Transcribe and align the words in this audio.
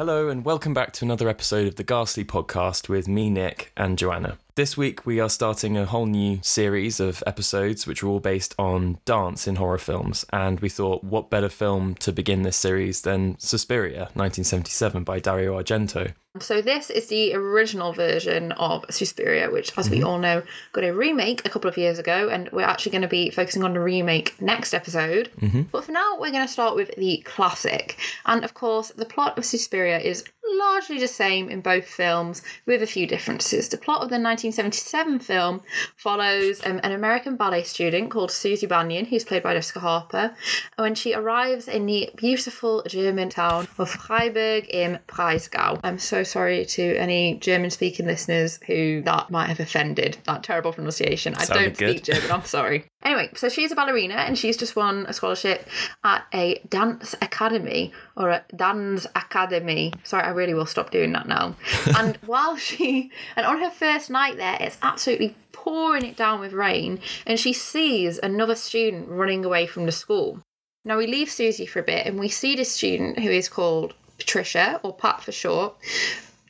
Hello, 0.00 0.30
and 0.30 0.46
welcome 0.46 0.72
back 0.72 0.94
to 0.94 1.04
another 1.04 1.28
episode 1.28 1.66
of 1.66 1.76
the 1.76 1.84
Ghastly 1.84 2.24
Podcast 2.24 2.88
with 2.88 3.06
me, 3.06 3.28
Nick, 3.28 3.70
and 3.76 3.98
Johanna. 3.98 4.38
This 4.60 4.76
week, 4.76 5.06
we 5.06 5.20
are 5.20 5.30
starting 5.30 5.78
a 5.78 5.86
whole 5.86 6.04
new 6.04 6.38
series 6.42 7.00
of 7.00 7.22
episodes 7.26 7.86
which 7.86 8.02
are 8.02 8.08
all 8.08 8.20
based 8.20 8.54
on 8.58 8.98
dance 9.06 9.48
in 9.48 9.56
horror 9.56 9.78
films. 9.78 10.26
And 10.34 10.60
we 10.60 10.68
thought, 10.68 11.02
what 11.02 11.30
better 11.30 11.48
film 11.48 11.94
to 11.94 12.12
begin 12.12 12.42
this 12.42 12.58
series 12.58 13.00
than 13.00 13.38
Suspiria, 13.38 14.10
1977, 14.12 15.02
by 15.02 15.18
Dario 15.18 15.58
Argento? 15.58 16.12
So 16.40 16.60
this 16.60 16.90
is 16.90 17.08
the 17.08 17.34
original 17.34 17.94
version 17.94 18.52
of 18.52 18.84
Suspiria, 18.90 19.50
which, 19.50 19.76
as 19.78 19.88
we 19.88 19.96
mm-hmm. 19.96 20.06
all 20.06 20.18
know, 20.18 20.42
got 20.72 20.84
a 20.84 20.92
remake 20.92 21.44
a 21.46 21.48
couple 21.48 21.68
of 21.68 21.78
years 21.78 21.98
ago, 21.98 22.28
and 22.28 22.48
we're 22.52 22.60
actually 22.60 22.92
going 22.92 23.02
to 23.02 23.08
be 23.08 23.30
focusing 23.30 23.64
on 23.64 23.72
the 23.72 23.80
remake 23.80 24.40
next 24.42 24.74
episode. 24.74 25.30
Mm-hmm. 25.40 25.62
But 25.72 25.86
for 25.86 25.92
now, 25.92 26.18
we're 26.20 26.30
going 26.30 26.46
to 26.46 26.52
start 26.52 26.76
with 26.76 26.94
the 26.96 27.16
classic, 27.24 27.96
and 28.26 28.44
of 28.44 28.52
course, 28.52 28.90
the 28.90 29.06
plot 29.06 29.38
of 29.38 29.44
Suspiria 29.44 29.98
is 29.98 30.22
largely 30.44 30.98
the 30.98 31.08
same 31.08 31.48
in 31.48 31.60
both 31.60 31.84
films, 31.84 32.42
with 32.66 32.82
a 32.82 32.86
few 32.86 33.06
differences. 33.06 33.68
The 33.68 33.76
plot 33.76 34.02
of 34.02 34.08
the 34.08 34.20
1977 34.20 35.20
film 35.20 35.62
follows 35.96 36.64
um, 36.64 36.80
an 36.82 36.92
American 36.92 37.36
ballet 37.36 37.62
student 37.62 38.10
called 38.10 38.30
Susie 38.30 38.66
Bannion, 38.66 39.04
who's 39.06 39.24
played 39.24 39.42
by 39.42 39.54
Jessica 39.54 39.80
Harper, 39.80 40.34
when 40.76 40.94
she 40.94 41.14
arrives 41.14 41.68
in 41.68 41.86
the 41.86 42.10
beautiful 42.16 42.82
German 42.86 43.30
town 43.30 43.68
of 43.78 43.90
Freiburg 43.90 44.66
im 44.70 44.98
Breisgau. 45.06 45.80
I'm 45.84 45.98
so 45.98 46.22
sorry 46.22 46.64
to 46.66 46.96
any 46.96 47.38
German 47.38 47.70
speaking 47.70 48.06
listeners 48.06 48.58
who 48.66 49.02
that 49.02 49.30
might 49.30 49.48
have 49.48 49.60
offended. 49.60 50.18
That 50.24 50.42
terrible 50.42 50.72
pronunciation. 50.72 51.34
I 51.34 51.44
don't 51.44 51.76
speak. 51.76 52.04
German, 52.04 52.30
I'm 52.30 52.44
sorry. 52.44 52.84
Anyway, 53.02 53.30
so 53.34 53.48
she's 53.48 53.72
a 53.72 53.74
ballerina 53.74 54.14
and 54.14 54.38
she's 54.38 54.56
just 54.56 54.76
won 54.76 55.06
a 55.06 55.12
scholarship 55.12 55.66
at 56.04 56.24
a 56.34 56.60
dance 56.68 57.14
academy 57.22 57.92
or 58.16 58.30
a 58.30 58.44
dance 58.54 59.06
academy. 59.16 59.92
Sorry, 60.04 60.22
I 60.22 60.30
really 60.30 60.52
will 60.52 60.66
stop 60.66 60.90
doing 60.90 61.12
that 61.12 61.26
now. 61.26 61.56
and 61.96 62.16
while 62.26 62.56
she, 62.56 63.10
and 63.36 63.46
on 63.46 63.60
her 63.60 63.70
first 63.70 64.10
night 64.10 64.36
there, 64.36 64.58
it's 64.60 64.76
absolutely 64.82 65.34
pouring 65.52 66.04
it 66.04 66.16
down 66.16 66.40
with 66.40 66.52
rain, 66.52 67.00
and 67.26 67.38
she 67.38 67.52
sees 67.52 68.18
another 68.22 68.54
student 68.54 69.08
running 69.08 69.44
away 69.44 69.66
from 69.66 69.86
the 69.86 69.92
school. 69.92 70.40
Now 70.84 70.98
we 70.98 71.06
leave 71.06 71.30
Susie 71.30 71.66
for 71.66 71.80
a 71.80 71.84
bit 71.84 72.06
and 72.06 72.18
we 72.18 72.28
see 72.28 72.56
this 72.56 72.72
student 72.72 73.18
who 73.18 73.30
is 73.30 73.48
called 73.48 73.94
Patricia, 74.20 74.78
or 74.82 74.94
Pat 74.94 75.22
for 75.22 75.32
short. 75.32 75.74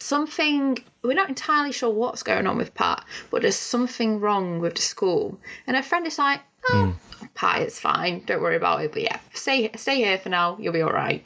Something, 0.01 0.79
we're 1.03 1.15
not 1.15 1.29
entirely 1.29 1.73
sure 1.73 1.91
what's 1.91 2.23
going 2.23 2.47
on 2.47 2.57
with 2.57 2.75
Pat, 2.75 3.05
but 3.31 3.43
there's 3.43 3.57
something 3.57 4.19
wrong 4.19 4.59
with 4.59 4.75
the 4.75 4.83
school. 4.83 5.39
And 5.67 5.77
her 5.77 5.83
friend 5.83 6.07
is 6.07 6.19
like, 6.19 6.41
oh, 6.71 6.97
hmm. 7.19 7.27
Pat, 7.35 7.63
it's 7.63 7.79
fine, 7.79 8.25
don't 8.25 8.43
worry 8.43 8.57
about 8.57 8.83
it. 8.83 8.93
But 8.93 9.03
yeah, 9.03 9.19
stay, 9.35 9.71
stay 9.77 9.97
here 9.97 10.19
for 10.19 10.31
now, 10.31 10.57
you'll 10.59 10.73
be 10.73 10.83
all 10.83 10.93
right. 10.93 11.25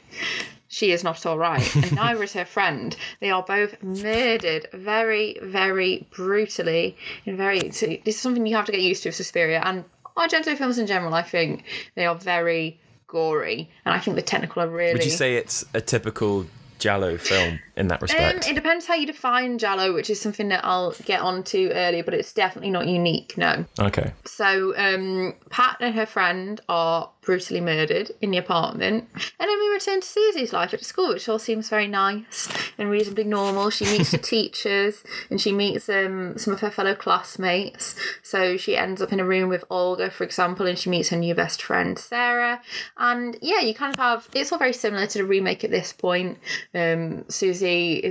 She 0.67 0.91
is 0.91 1.03
not 1.05 1.25
all 1.25 1.37
right, 1.37 1.75
and 1.75 1.91
neither 1.95 2.21
is 2.23 2.33
her 2.33 2.43
friend. 2.43 2.95
They 3.21 3.31
are 3.31 3.43
both 3.43 3.81
murdered 3.81 4.67
very, 4.73 5.37
very 5.41 6.05
brutally. 6.11 6.97
And 7.25 7.37
very, 7.37 7.71
so 7.71 7.85
this 7.85 8.15
is 8.15 8.19
something 8.19 8.45
you 8.45 8.57
have 8.57 8.65
to 8.65 8.73
get 8.73 8.81
used 8.81 9.03
to 9.03 9.09
with 9.09 9.15
Suspiria 9.15 9.61
and 9.63 9.85
Argento 10.17 10.57
films 10.57 10.77
in 10.77 10.87
general. 10.87 11.13
I 11.13 11.21
think 11.21 11.63
they 11.95 12.05
are 12.05 12.15
very 12.15 12.79
gory, 13.07 13.69
and 13.85 13.95
I 13.95 13.99
think 13.99 14.15
the 14.15 14.21
technical 14.21 14.63
are 14.63 14.67
really. 14.67 14.93
Would 14.93 15.05
you 15.05 15.11
say 15.11 15.35
it's 15.35 15.63
a 15.73 15.79
typical 15.81 16.45
Giallo 16.79 17.17
film 17.17 17.59
in 17.77 17.87
that 17.89 17.95
Um, 17.95 18.03
respect? 18.03 18.49
it 18.49 18.53
depends 18.55 18.85
how 18.85 18.95
you 18.95 19.05
define 19.07 19.57
Giallo, 19.57 19.93
which 19.93 20.09
is 20.09 20.19
something 20.21 20.49
that 20.49 20.63
I'll 20.63 20.93
get 21.05 21.21
onto 21.21 21.69
earlier, 21.73 22.03
but 22.03 22.13
it's 22.13 22.33
definitely 22.33 22.71
not 22.71 22.87
unique. 22.87 23.37
No. 23.37 23.65
okay. 23.79 24.13
So 24.25 24.73
um, 24.77 25.33
Pat 25.49 25.77
and 25.79 25.93
her 25.95 26.05
friend 26.05 26.61
are 26.69 27.09
brutally 27.21 27.59
murdered 27.61 28.11
in 28.21 28.29
the 28.31 28.37
apartment, 28.37 29.07
and 29.39 29.49
then 29.49 29.59
we 29.59 29.67
return 29.69 29.99
to 30.01 30.07
Susie's 30.07 30.53
life 30.53 30.73
at 30.73 30.83
school, 30.85 31.09
which 31.09 31.27
all 31.27 31.39
seems 31.39 31.69
very 31.69 31.87
nice 31.87 32.47
and 32.77 32.89
reasonably 32.89 33.23
normal. 33.23 33.69
She 33.71 33.85
meets 33.85 34.11
the 34.11 34.17
teachers 34.35 35.03
and 35.29 35.41
she 35.41 35.51
meets 35.51 35.89
um, 35.89 36.37
some 36.37 36.53
of 36.53 36.59
her 36.59 36.69
fellow 36.69 36.93
classmates. 36.93 37.95
So 38.21 38.57
she 38.57 38.77
ends 38.77 39.01
up 39.01 39.11
in 39.11 39.19
a 39.19 39.25
room 39.25 39.49
with 39.49 39.63
Olga, 39.71 40.11
for 40.11 40.23
example, 40.23 40.67
and 40.67 40.77
she 40.77 40.89
meets 40.89 41.09
her 41.09 41.17
new 41.17 41.33
best 41.33 41.61
friend 41.63 41.97
Sarah. 41.97 42.61
And 42.97 43.37
yeah, 43.41 43.59
you 43.61 43.73
kind 43.73 43.91
of 43.91 43.97
have 43.99 44.29
it's 44.33 44.51
all 44.51 44.59
very 44.59 44.73
similar 44.73 45.07
to 45.07 45.17
the 45.17 45.25
remake 45.25 45.63
at 45.63 45.71
this 45.71 45.91
point. 45.93 46.37
Um, 46.75 47.25
Susie 47.29 47.64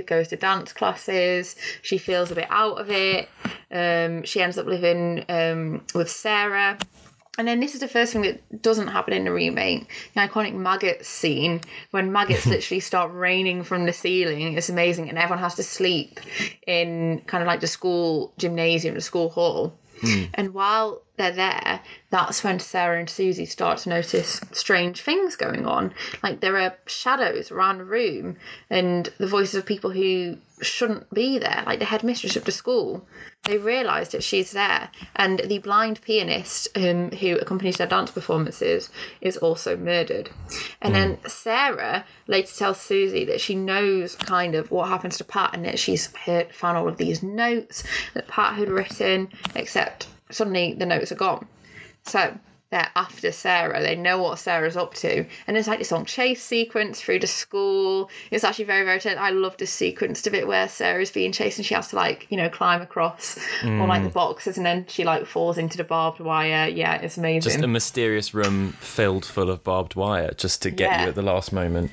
goes 0.07 0.27
to 0.29 0.35
dance 0.35 0.73
classes. 0.73 1.55
She 1.81 1.97
feels 1.97 2.31
a 2.31 2.35
bit 2.35 2.47
out 2.49 2.79
of 2.79 2.89
it. 2.89 3.29
Um, 3.71 4.23
she 4.23 4.41
ends 4.41 4.57
up 4.57 4.65
living 4.65 5.25
um, 5.29 5.83
with 5.93 6.09
Sarah. 6.09 6.77
And 7.37 7.47
then 7.47 7.59
this 7.59 7.73
is 7.73 7.81
the 7.81 7.87
first 7.87 8.13
thing 8.13 8.21
that 8.21 8.61
doesn't 8.61 8.87
happen 8.87 9.13
in 9.13 9.25
the 9.25 9.31
remake. 9.31 9.89
The 10.13 10.21
iconic 10.21 10.53
maggots 10.53 11.07
scene 11.07 11.61
when 11.91 12.11
maggots 12.11 12.45
literally 12.45 12.79
start 12.79 13.11
raining 13.13 13.63
from 13.63 13.85
the 13.85 13.93
ceiling. 13.93 14.57
It's 14.57 14.69
amazing, 14.69 15.09
and 15.09 15.17
everyone 15.17 15.39
has 15.39 15.55
to 15.55 15.63
sleep 15.63 16.19
in 16.65 17.21
kind 17.27 17.41
of 17.41 17.47
like 17.47 17.59
the 17.59 17.67
school 17.67 18.33
gymnasium, 18.37 18.95
the 18.95 19.01
school 19.01 19.29
hall. 19.29 19.77
Hmm. 20.01 20.23
And 20.33 20.53
while 20.53 21.01
they're 21.17 21.31
there, 21.31 21.81
that's 22.09 22.43
when 22.43 22.59
Sarah 22.59 22.99
and 22.99 23.09
Susie 23.09 23.45
start 23.45 23.79
to 23.79 23.89
notice 23.89 24.41
strange 24.51 25.01
things 25.01 25.35
going 25.35 25.65
on. 25.65 25.93
Like 26.21 26.41
there 26.41 26.57
are 26.57 26.75
shadows 26.85 27.51
around 27.51 27.77
the 27.77 27.85
room 27.85 28.35
and 28.69 29.11
the 29.17 29.27
voices 29.27 29.55
of 29.55 29.65
people 29.65 29.91
who 29.91 30.37
shouldn't 30.61 31.13
be 31.13 31.37
there, 31.37 31.63
like 31.65 31.79
the 31.79 31.85
headmistress 31.85 32.35
of 32.35 32.45
the 32.45 32.51
school. 32.51 33.05
They 33.43 33.57
realise 33.57 34.09
that 34.09 34.23
she's 34.23 34.51
there. 34.51 34.89
And 35.15 35.39
the 35.39 35.59
blind 35.59 36.01
pianist 36.01 36.69
um, 36.77 37.11
who 37.11 37.37
accompanies 37.37 37.77
their 37.77 37.87
dance 37.87 38.11
performances 38.11 38.89
is 39.21 39.37
also 39.37 39.75
murdered. 39.75 40.29
And 40.81 40.95
then 40.95 41.17
Sarah 41.27 42.05
later 42.27 42.55
tells 42.55 42.79
Susie 42.79 43.25
that 43.25 43.41
she 43.41 43.55
knows 43.55 44.15
kind 44.15 44.55
of 44.55 44.71
what 44.71 44.87
happens 44.89 45.17
to 45.17 45.23
Pat 45.23 45.51
and 45.53 45.65
that 45.65 45.79
she's 45.79 46.13
heard, 46.15 46.53
found 46.53 46.77
all 46.77 46.87
of 46.87 46.97
these 46.97 47.21
notes 47.21 47.83
that 48.13 48.27
Pat 48.27 48.55
had 48.55 48.69
written, 48.69 49.29
except 49.55 50.07
suddenly 50.31 50.73
the 50.73 50.85
notes 50.85 51.11
are 51.11 51.15
gone. 51.15 51.47
So 52.03 52.37
they're 52.75 52.91
after 52.97 53.31
Sarah. 53.31 53.81
They 53.81 53.95
know 53.95 54.21
what 54.21 54.37
Sarah's 54.37 54.75
up 54.75 54.93
to. 54.95 55.25
And 55.47 55.55
it's 55.55 55.65
like 55.65 55.79
this 55.79 55.93
long 55.93 56.03
chase 56.03 56.43
sequence 56.43 56.99
through 56.99 57.19
the 57.19 57.27
school. 57.27 58.09
It's 58.31 58.43
actually 58.43 58.65
very, 58.65 58.83
very 58.83 58.99
tense. 58.99 59.17
I 59.17 59.29
love 59.29 59.55
this 59.55 59.71
sequence, 59.71 60.27
of 60.27 60.33
it 60.33 60.45
where 60.45 60.67
Sarah's 60.67 61.09
being 61.09 61.31
chased 61.31 61.57
and 61.57 61.65
she 61.65 61.73
has 61.73 61.87
to 61.89 61.95
like, 61.95 62.27
you 62.29 62.35
know, 62.35 62.49
climb 62.49 62.81
across 62.81 63.39
all 63.63 63.87
like 63.87 64.03
the 64.03 64.09
mm. 64.09 64.13
boxes 64.13 64.57
and 64.57 64.65
then 64.65 64.85
she 64.89 65.05
like 65.05 65.25
falls 65.25 65.57
into 65.57 65.77
the 65.77 65.85
barbed 65.85 66.19
wire. 66.19 66.67
Yeah, 66.67 66.95
it's 66.95 67.17
amazing. 67.17 67.49
Just 67.49 67.63
a 67.63 67.67
mysterious 67.67 68.33
room 68.33 68.73
filled 68.73 69.25
full 69.25 69.49
of 69.49 69.63
barbed 69.63 69.95
wire 69.95 70.33
just 70.35 70.61
to 70.63 70.69
get 70.69 70.91
Yeah. 70.91 71.03
you 71.03 71.09
at 71.09 71.15
the 71.15 71.21
last 71.21 71.53
moment. 71.53 71.91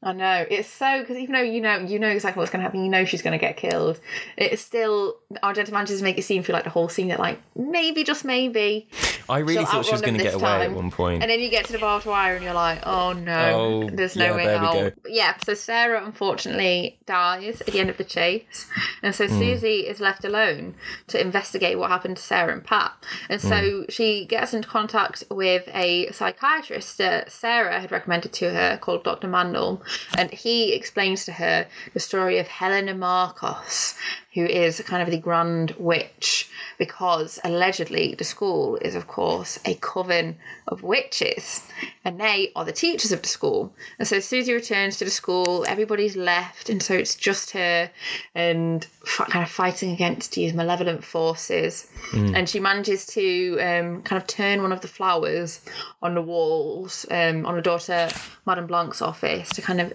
I 0.00 0.12
know 0.12 0.46
it's 0.48 0.68
so 0.68 1.00
because 1.00 1.16
even 1.16 1.34
though 1.34 1.42
you 1.42 1.60
know 1.60 1.78
you 1.78 1.98
know 1.98 2.08
exactly 2.08 2.40
what's 2.40 2.52
going 2.52 2.60
to 2.60 2.64
happen, 2.64 2.84
you 2.84 2.88
know 2.90 3.04
she's 3.04 3.20
going 3.20 3.32
to 3.36 3.44
get 3.44 3.56
killed. 3.56 3.98
It's 4.36 4.62
still 4.62 5.16
Argento 5.42 5.72
manages 5.72 5.98
to 5.98 6.04
make 6.04 6.16
it 6.18 6.22
seem 6.22 6.44
through 6.44 6.52
like 6.52 6.62
the 6.62 6.70
whole 6.70 6.88
scene 6.88 7.08
that 7.08 7.18
like 7.18 7.40
maybe 7.56 8.04
just 8.04 8.24
maybe 8.24 8.88
I 9.28 9.38
really 9.38 9.54
she'll 9.54 9.66
thought 9.66 9.84
she 9.86 9.90
was 9.92 10.00
going 10.00 10.16
to 10.16 10.22
get 10.22 10.34
away 10.34 10.50
at 10.66 10.72
one. 10.72 10.92
And 11.20 11.28
then 11.28 11.40
you 11.40 11.50
get 11.50 11.64
to 11.64 11.72
the 11.72 11.80
barbed 11.80 12.06
wire 12.06 12.36
and 12.36 12.44
you're 12.44 12.54
like, 12.54 12.78
oh 12.86 13.12
no, 13.12 13.32
Oh, 13.58 13.90
there's 13.92 14.14
no 14.14 14.26
yeah, 14.26 14.36
way 14.36 14.54
out. 14.54 14.92
yeah, 15.08 15.36
so 15.38 15.54
Sarah 15.54 16.04
unfortunately 16.04 17.00
dies 17.06 17.60
at 17.60 17.66
the 17.66 17.80
end 17.80 17.90
of 17.90 17.96
the 17.96 18.04
chase. 18.04 18.66
And 19.02 19.12
so 19.16 19.26
Hmm. 19.26 19.36
Susie 19.38 19.80
is 19.88 19.98
left 19.98 20.24
alone 20.24 20.76
to 21.08 21.20
investigate 21.20 21.76
what 21.76 21.90
happened 21.90 22.18
to 22.18 22.22
Sarah 22.22 22.52
and 22.52 22.64
Pat. 22.64 22.92
And 23.28 23.40
so 23.40 23.80
Hmm. 23.80 23.82
she 23.88 24.26
gets 24.26 24.54
into 24.54 24.68
contact 24.68 25.24
with 25.28 25.68
a 25.74 26.12
psychiatrist 26.12 26.98
that 26.98 27.32
Sarah 27.32 27.80
had 27.80 27.90
recommended 27.90 28.32
to 28.34 28.50
her 28.52 28.76
called 28.78 29.02
Dr. 29.02 29.26
Mandel. 29.26 29.82
And 30.16 30.30
he 30.30 30.72
explains 30.72 31.24
to 31.24 31.32
her 31.32 31.66
the 31.94 32.00
story 32.00 32.38
of 32.38 32.48
Helena 32.48 32.94
Markos, 32.94 33.94
who 34.38 34.46
is 34.46 34.80
kind 34.86 35.02
of 35.02 35.10
the 35.10 35.18
grand 35.18 35.74
witch, 35.78 36.48
because 36.78 37.40
allegedly 37.42 38.14
the 38.14 38.24
school 38.24 38.76
is, 38.76 38.94
of 38.94 39.08
course, 39.08 39.58
a 39.64 39.74
coven 39.74 40.36
of 40.68 40.84
witches, 40.84 41.66
and 42.04 42.20
they 42.20 42.52
are 42.54 42.64
the 42.64 42.70
teachers 42.70 43.10
of 43.10 43.20
the 43.20 43.28
school. 43.28 43.72
And 43.98 44.06
so 44.06 44.20
Susie 44.20 44.52
returns 44.52 44.96
to 44.98 45.04
the 45.04 45.10
school, 45.10 45.64
everybody's 45.66 46.14
left, 46.14 46.70
and 46.70 46.80
so 46.80 46.94
it's 46.94 47.16
just 47.16 47.50
her 47.50 47.90
and 48.36 48.86
f- 49.04 49.26
kind 49.28 49.42
of 49.42 49.50
fighting 49.50 49.90
against 49.90 50.32
these 50.34 50.54
malevolent 50.54 51.02
forces. 51.02 51.90
And 52.36 52.48
she 52.48 52.60
manages 52.60 53.06
to 53.06 53.58
um, 53.58 54.02
kind 54.02 54.22
of 54.22 54.28
turn 54.28 54.62
one 54.62 54.72
of 54.72 54.82
the 54.82 54.88
flowers 54.88 55.60
on 56.00 56.14
the 56.14 56.22
walls 56.22 57.06
um, 57.10 57.44
on 57.44 57.56
the 57.56 57.62
daughter, 57.62 58.08
Madame 58.46 58.68
Blanc's 58.68 59.02
office 59.02 59.48
to 59.50 59.62
kind 59.62 59.80
of 59.80 59.92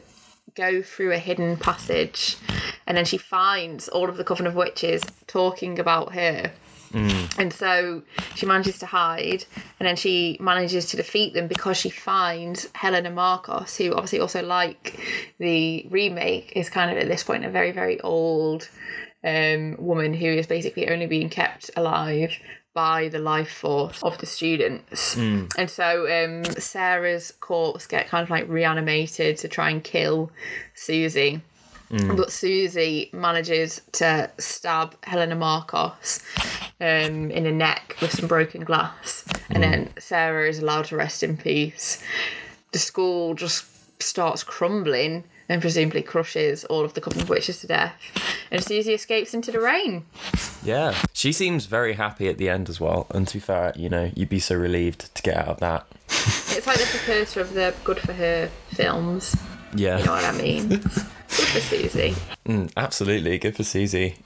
go 0.56 0.82
through 0.82 1.12
a 1.14 1.18
hidden 1.18 1.58
passage 1.58 2.38
and 2.86 2.98
then 2.98 3.06
she 3.06 3.18
finds 3.18 3.88
all 3.90 4.10
of 4.10 4.18
the 4.18 4.24
coven 4.24 4.48
of 4.48 4.56
witches 4.56 5.04
talking 5.28 5.80
about 5.80 6.14
her. 6.14 6.52
And 7.40 7.52
so 7.52 8.04
she 8.36 8.46
manages 8.46 8.78
to 8.80 8.86
hide 8.86 9.46
and 9.80 9.88
then 9.88 9.96
she 9.96 10.38
manages 10.40 10.86
to 10.88 10.98
defeat 10.98 11.34
them 11.34 11.48
because 11.48 11.76
she 11.76 11.90
finds 11.90 12.68
helena 12.76 13.10
markos 13.10 13.76
who 13.78 13.94
obviously 13.94 14.20
also 14.20 14.44
like 14.44 15.00
the 15.40 15.88
remake 15.90 16.54
is 16.56 16.70
kind 16.70 16.92
of 16.92 16.98
at 16.98 17.08
this 17.08 17.24
point 17.24 17.46
a 17.46 17.50
very 17.50 17.72
very 17.72 18.00
old 18.02 18.70
um, 19.24 19.76
woman 19.80 20.14
who 20.14 20.28
is 20.28 20.46
basically 20.46 20.88
only 20.90 21.08
being 21.08 21.30
kept 21.30 21.72
alive 21.76 22.32
by 22.74 23.08
the 23.10 23.20
life 23.20 23.52
force 23.52 24.02
of 24.02 24.18
the 24.18 24.26
students. 24.26 25.16
And 25.58 25.70
so 25.70 26.08
um, 26.12 26.44
Sarah's 26.46 27.32
corpse 27.40 27.86
get 27.86 28.08
kind 28.08 28.24
of 28.24 28.30
like 28.30 28.48
reanimated 28.50 29.38
to 29.38 29.48
try 29.48 29.70
and 29.70 29.84
kill 29.84 30.32
Susie. 30.74 31.42
But 32.16 32.32
Susie 32.32 33.12
manages 33.14 33.80
to 33.92 34.32
stab 34.40 34.96
Helena 35.04 35.36
Markos 35.36 36.24
um, 36.82 37.30
in 37.30 37.44
the 37.44 37.52
neck 37.52 37.96
with 38.02 38.12
some 38.12 38.28
broken 38.28 38.64
glass, 38.64 39.24
and 39.52 39.62
then 39.62 39.94
Sarah 40.00 40.50
is 40.50 40.58
allowed 40.58 40.86
to 40.86 40.96
rest 40.96 41.22
in 41.22 41.38
peace. 41.38 42.02
The 42.72 42.80
school 42.80 43.36
just 43.36 43.66
starts 44.02 44.42
crumbling 44.44 45.24
and 45.50 45.62
presumably 45.62 46.02
crushes 46.02 46.64
all 46.66 46.86
of 46.86 46.94
the 46.94 47.02
Coven 47.02 47.22
of 47.22 47.30
Witches 47.30 47.60
to 47.62 47.68
death, 47.68 47.94
and 48.52 48.64
Susie 48.64 48.94
escapes 48.94 49.34
into 49.34 49.52
the 49.52 49.60
rain. 49.60 50.06
Yeah. 50.64 50.96
She 51.14 51.32
seems 51.32 51.66
very 51.66 51.94
happy 51.94 52.28
at 52.28 52.38
the 52.38 52.50
end 52.50 52.70
as 52.70 52.80
well. 52.80 53.08
And 53.12 53.28
to 53.28 53.36
be 53.36 53.40
fair, 53.40 53.74
you 53.76 53.90
know, 53.90 54.12
you'd 54.16 54.30
be 54.30 54.40
so 54.40 54.56
relieved 54.56 55.14
to 55.14 55.22
get 55.22 55.38
out 55.38 55.48
of 55.48 55.60
that. 55.60 55.88
It's 56.56 56.68
like 56.68 56.78
the 56.78 56.86
precursor 56.86 57.42
of 57.42 57.56
the 57.56 57.74
Good 57.84 58.00
for 58.00 58.14
Her 58.14 58.48
films. 58.70 59.36
Yeah. 59.76 59.98
You 59.98 60.06
know 60.06 60.12
what 60.12 60.24
I 60.24 60.32
mean? 60.34 60.68
Good 60.70 60.92
for 60.92 61.60
Susie. 61.60 62.16
Mm, 62.46 62.72
absolutely. 62.78 63.40
Good 63.40 63.56
for 63.56 63.64
Susie. 63.64 64.18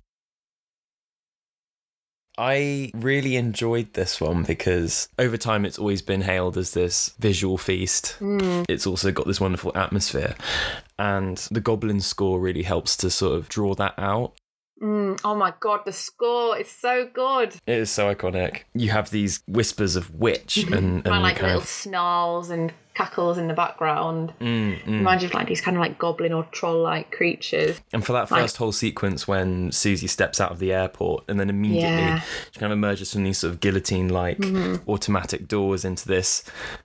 I 2.38 2.92
really 2.94 3.36
enjoyed 3.36 3.94
this 3.94 4.22
one 4.22 4.44
because 4.44 5.08
over 5.18 5.38
time 5.38 5.66
it's 5.66 5.80
always 5.80 6.04
been 6.04 6.22
hailed 6.22 6.58
as 6.58 6.72
this 6.72 7.14
visual 7.18 7.58
feast. 7.58 8.18
It's 8.22 8.86
also 8.86 9.12
got 9.12 9.26
this 9.26 9.42
wonderful 9.42 9.72
atmosphere. 9.76 10.36
And 11.00 11.38
the 11.52 11.62
Goblin 11.62 12.00
score 12.00 12.40
really 12.40 12.64
helps 12.64 12.98
to 12.98 13.10
sort 13.10 13.38
of 13.38 13.50
draw 13.50 13.76
that 13.76 13.94
out. 13.98 14.34
Mm, 14.82 15.20
oh 15.26 15.34
my 15.36 15.54
god, 15.60 15.82
the 15.86 15.92
score 15.92 16.58
is 16.58 16.70
so 16.70 17.10
good. 17.12 17.56
It 17.66 17.78
is 17.80 17.90
so 17.90 18.14
iconic. 18.14 18.62
You 18.76 18.92
have 18.92 19.10
these 19.10 19.42
whispers 19.48 19.96
of 19.96 20.14
witch 20.14 20.58
and, 20.72 20.74
and 20.74 21.08
And 21.08 21.24
like 21.24 21.38
kind 21.38 21.48
little 21.48 21.62
of. 21.62 21.68
snarls 21.68 22.50
and 22.52 22.72
cackles 22.98 23.38
in 23.38 23.48
the 23.48 23.54
background. 23.54 24.34
Mm, 24.42 24.82
mm. 24.82 24.86
Reminds 24.86 25.24
you 25.24 25.30
of 25.30 25.34
like 25.36 25.48
these 25.48 25.62
kind 25.62 25.78
of 25.78 25.82
like 25.82 25.98
goblin 26.00 26.34
or 26.34 26.44
troll 26.52 26.82
like 26.82 27.12
creatures. 27.12 27.80
And 27.94 28.04
for 28.06 28.14
that 28.14 28.32
Like- 28.32 28.42
first 28.42 28.58
whole 28.58 28.72
sequence 28.72 29.28
when 29.28 29.72
Susie 29.72 30.08
steps 30.08 30.42
out 30.42 30.52
of 30.52 30.60
the 30.60 30.74
airport 30.74 31.24
and 31.28 31.40
then 31.40 31.50
immediately 31.50 31.90
Yeah. 31.90 32.22
she 32.52 32.60
kind 32.60 32.72
of 32.72 32.78
emerges 32.78 33.14
from 33.14 33.24
these 33.24 33.38
sort 33.38 33.54
of 33.54 33.60
guillotine 33.60 34.10
like 34.10 34.40
Mm-hmm. 34.40 34.90
automatic 34.90 35.48
doors 35.48 35.86
into 35.86 36.08
this 36.08 36.44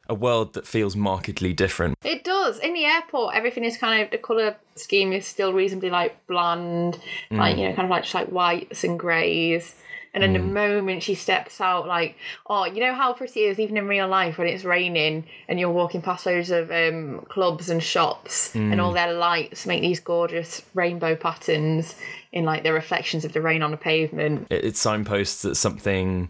a 0.08 0.14
world 0.14 0.52
that 0.54 0.66
feels 0.66 0.94
markedly 0.94 1.52
different. 1.54 1.96
It 2.04 2.24
does. 2.24 2.58
In 2.58 2.74
the 2.74 2.84
airport, 2.84 3.34
everything 3.34 3.64
is 3.64 3.76
kind 3.78 4.02
of 4.02 4.10
the 4.10 4.18
colour 4.18 4.56
scheme 4.76 5.12
is 5.12 5.26
still 5.26 5.52
reasonably 5.52 5.90
like 5.90 6.14
bland, 6.26 6.98
like, 7.30 7.56
you 7.56 7.68
know, 7.68 7.74
kind 7.74 7.86
of 7.86 7.90
like 7.90 8.02
just 8.02 8.14
like 8.14 8.28
whites 8.28 8.84
and 8.84 8.98
greys. 8.98 9.74
And 10.14 10.22
then 10.22 10.34
the 10.34 10.40
moment 10.40 11.02
she 11.02 11.14
steps 11.14 11.58
out, 11.58 11.86
like, 11.86 12.16
oh, 12.46 12.66
you 12.66 12.80
know 12.80 12.92
how 12.92 13.14
pretty 13.14 13.44
it 13.44 13.52
is 13.52 13.58
even 13.58 13.78
in 13.78 13.88
real 13.88 14.06
life 14.08 14.36
when 14.36 14.46
it's 14.46 14.62
raining 14.62 15.24
and 15.48 15.58
you're 15.58 15.70
walking 15.70 16.02
past 16.02 16.26
loads 16.26 16.50
of 16.50 16.70
um, 16.70 17.24
clubs 17.30 17.70
and 17.70 17.82
shops 17.82 18.54
and 18.54 18.78
all 18.78 18.92
their 18.92 19.14
lights 19.14 19.64
make 19.66 19.80
these 19.80 20.00
gorgeous 20.00 20.62
rainbow 20.74 21.16
patterns 21.16 21.94
in 22.30 22.44
like 22.44 22.62
the 22.62 22.72
reflections 22.72 23.24
of 23.24 23.32
the 23.32 23.40
rain 23.40 23.62
on 23.62 23.70
the 23.70 23.76
pavement. 23.78 24.48
It, 24.50 24.64
it 24.64 24.76
signposts 24.76 25.42
that 25.42 25.54
something 25.54 26.28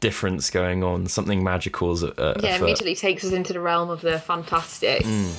different's 0.00 0.50
going 0.50 0.84
on, 0.84 1.06
something 1.06 1.42
magical's 1.42 2.04
uh, 2.04 2.12
afoot. 2.16 2.44
Yeah, 2.44 2.58
immediately 2.58 2.94
takes 2.94 3.24
us 3.24 3.32
into 3.32 3.52
the 3.52 3.60
realm 3.60 3.90
of 3.90 4.02
the 4.02 4.20
fantastic. 4.20 5.04
And 5.04 5.34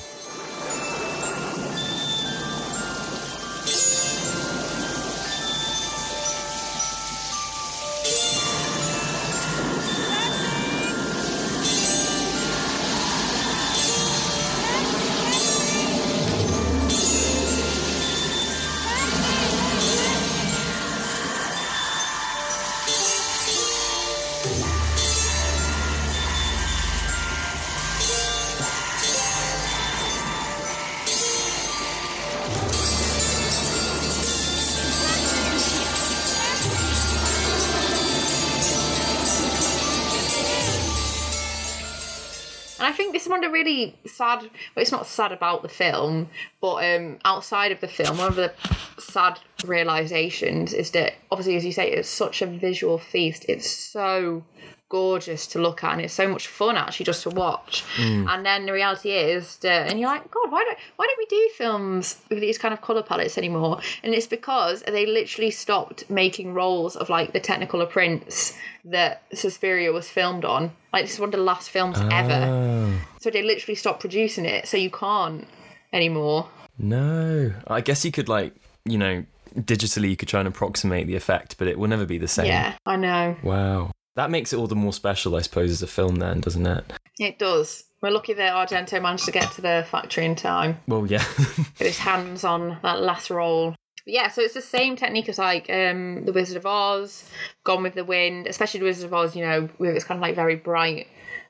sad. 44.18 44.42
Well, 44.42 44.82
it's 44.82 44.92
not 44.92 45.06
sad 45.06 45.32
about 45.32 45.62
the 45.62 45.68
film, 45.68 46.28
but 46.60 46.84
um, 46.84 47.18
outside 47.24 47.72
of 47.72 47.80
the 47.80 47.88
film, 47.88 48.18
one 48.18 48.28
of 48.28 48.36
the 48.36 48.52
sad 48.98 49.38
realizations 49.64 50.74
is 50.74 50.90
that 50.90 51.14
obviously, 51.30 51.56
as 51.56 51.64
you 51.64 51.72
say, 51.72 51.90
it's 51.90 52.08
such 52.08 52.42
a 52.42 52.46
visual 52.46 52.98
feast. 52.98 53.46
It's 53.48 53.70
so 53.70 54.42
gorgeous 54.88 55.46
to 55.48 55.58
look 55.58 55.84
at, 55.84 55.92
and 55.92 56.00
it's 56.00 56.14
so 56.14 56.26
much 56.28 56.46
fun 56.46 56.76
actually 56.76 57.04
just 57.04 57.22
to 57.24 57.30
watch. 57.30 57.84
Mm. 57.96 58.28
And 58.28 58.46
then 58.46 58.66
the 58.66 58.72
reality 58.72 59.10
is 59.12 59.56
that, 59.58 59.88
and 59.88 60.00
you're 60.00 60.08
like, 60.08 60.30
God, 60.30 60.50
why 60.50 60.64
don't 60.64 60.78
why 60.96 61.06
don't 61.06 61.18
we 61.18 61.26
do 61.26 61.50
films 61.56 62.20
with 62.30 62.40
these 62.40 62.58
kind 62.58 62.72
of 62.72 62.80
color 62.80 63.02
palettes 63.02 63.36
anymore? 63.38 63.80
And 64.02 64.14
it's 64.14 64.26
because 64.26 64.82
they 64.82 65.06
literally 65.06 65.50
stopped 65.50 66.08
making 66.10 66.54
rolls 66.54 66.96
of 66.96 67.08
like 67.08 67.32
the 67.32 67.40
Technicolor 67.40 67.88
prints 67.88 68.56
that 68.84 69.22
Suspiria 69.34 69.92
was 69.92 70.08
filmed 70.08 70.44
on. 70.44 70.72
Like 70.92 71.04
this 71.04 71.14
is 71.14 71.20
one 71.20 71.28
of 71.28 71.32
the 71.32 71.38
last 71.38 71.68
films 71.70 71.98
ever. 72.10 72.46
Oh, 72.46 72.94
So 73.20 73.30
they 73.30 73.42
literally 73.42 73.74
stopped 73.74 74.00
producing 74.00 74.44
it, 74.46 74.66
so 74.66 74.76
you 74.76 74.90
can't 74.90 75.46
anymore. 75.92 76.48
no. 76.78 77.52
I 77.66 77.80
guess 77.80 78.04
you 78.04 78.12
could, 78.12 78.28
like, 78.28 78.54
you 78.84 78.96
know, 78.98 79.24
digitally 79.56 80.10
you 80.10 80.16
could 80.16 80.28
try 80.28 80.40
and 80.40 80.48
approximate 80.48 81.06
the 81.06 81.16
effect, 81.16 81.56
but 81.58 81.66
it 81.68 81.78
will 81.78 81.88
never 81.88 82.06
be 82.06 82.18
the 82.18 82.28
same. 82.28 82.46
Yeah, 82.46 82.74
I 82.86 82.96
know. 82.96 83.36
Wow. 83.42 83.90
That 84.18 84.32
makes 84.32 84.52
it 84.52 84.56
all 84.56 84.66
the 84.66 84.74
more 84.74 84.92
special, 84.92 85.36
I 85.36 85.42
suppose, 85.42 85.70
as 85.70 85.80
a 85.80 85.86
film, 85.86 86.16
then, 86.16 86.40
doesn't 86.40 86.66
it? 86.66 86.92
It 87.20 87.38
does. 87.38 87.84
We're 88.02 88.10
lucky 88.10 88.32
that 88.32 88.52
Argento 88.52 89.00
managed 89.00 89.26
to 89.26 89.30
get 89.30 89.52
to 89.52 89.60
the 89.60 89.86
factory 89.88 90.24
in 90.24 90.34
time. 90.34 90.80
Well, 90.88 91.06
yeah. 91.06 91.24
Get 91.78 91.86
his 91.86 91.98
hands 91.98 92.42
on 92.42 92.78
that 92.82 93.00
last 93.00 93.30
roll. 93.30 93.76
But 94.04 94.14
yeah, 94.14 94.26
so 94.26 94.42
it's 94.42 94.54
the 94.54 94.60
same 94.60 94.96
technique 94.96 95.28
as 95.28 95.38
like 95.38 95.70
um, 95.70 96.24
The 96.24 96.32
Wizard 96.32 96.56
of 96.56 96.66
Oz, 96.66 97.30
Gone 97.62 97.84
with 97.84 97.94
the 97.94 98.04
Wind, 98.04 98.48
especially 98.48 98.80
The 98.80 98.86
Wizard 98.86 99.04
of 99.04 99.14
Oz, 99.14 99.36
you 99.36 99.44
know, 99.46 99.68
with 99.78 99.94
its 99.94 100.04
kind 100.04 100.18
of 100.18 100.22
like 100.22 100.34
very 100.34 100.56
bright, 100.56 101.06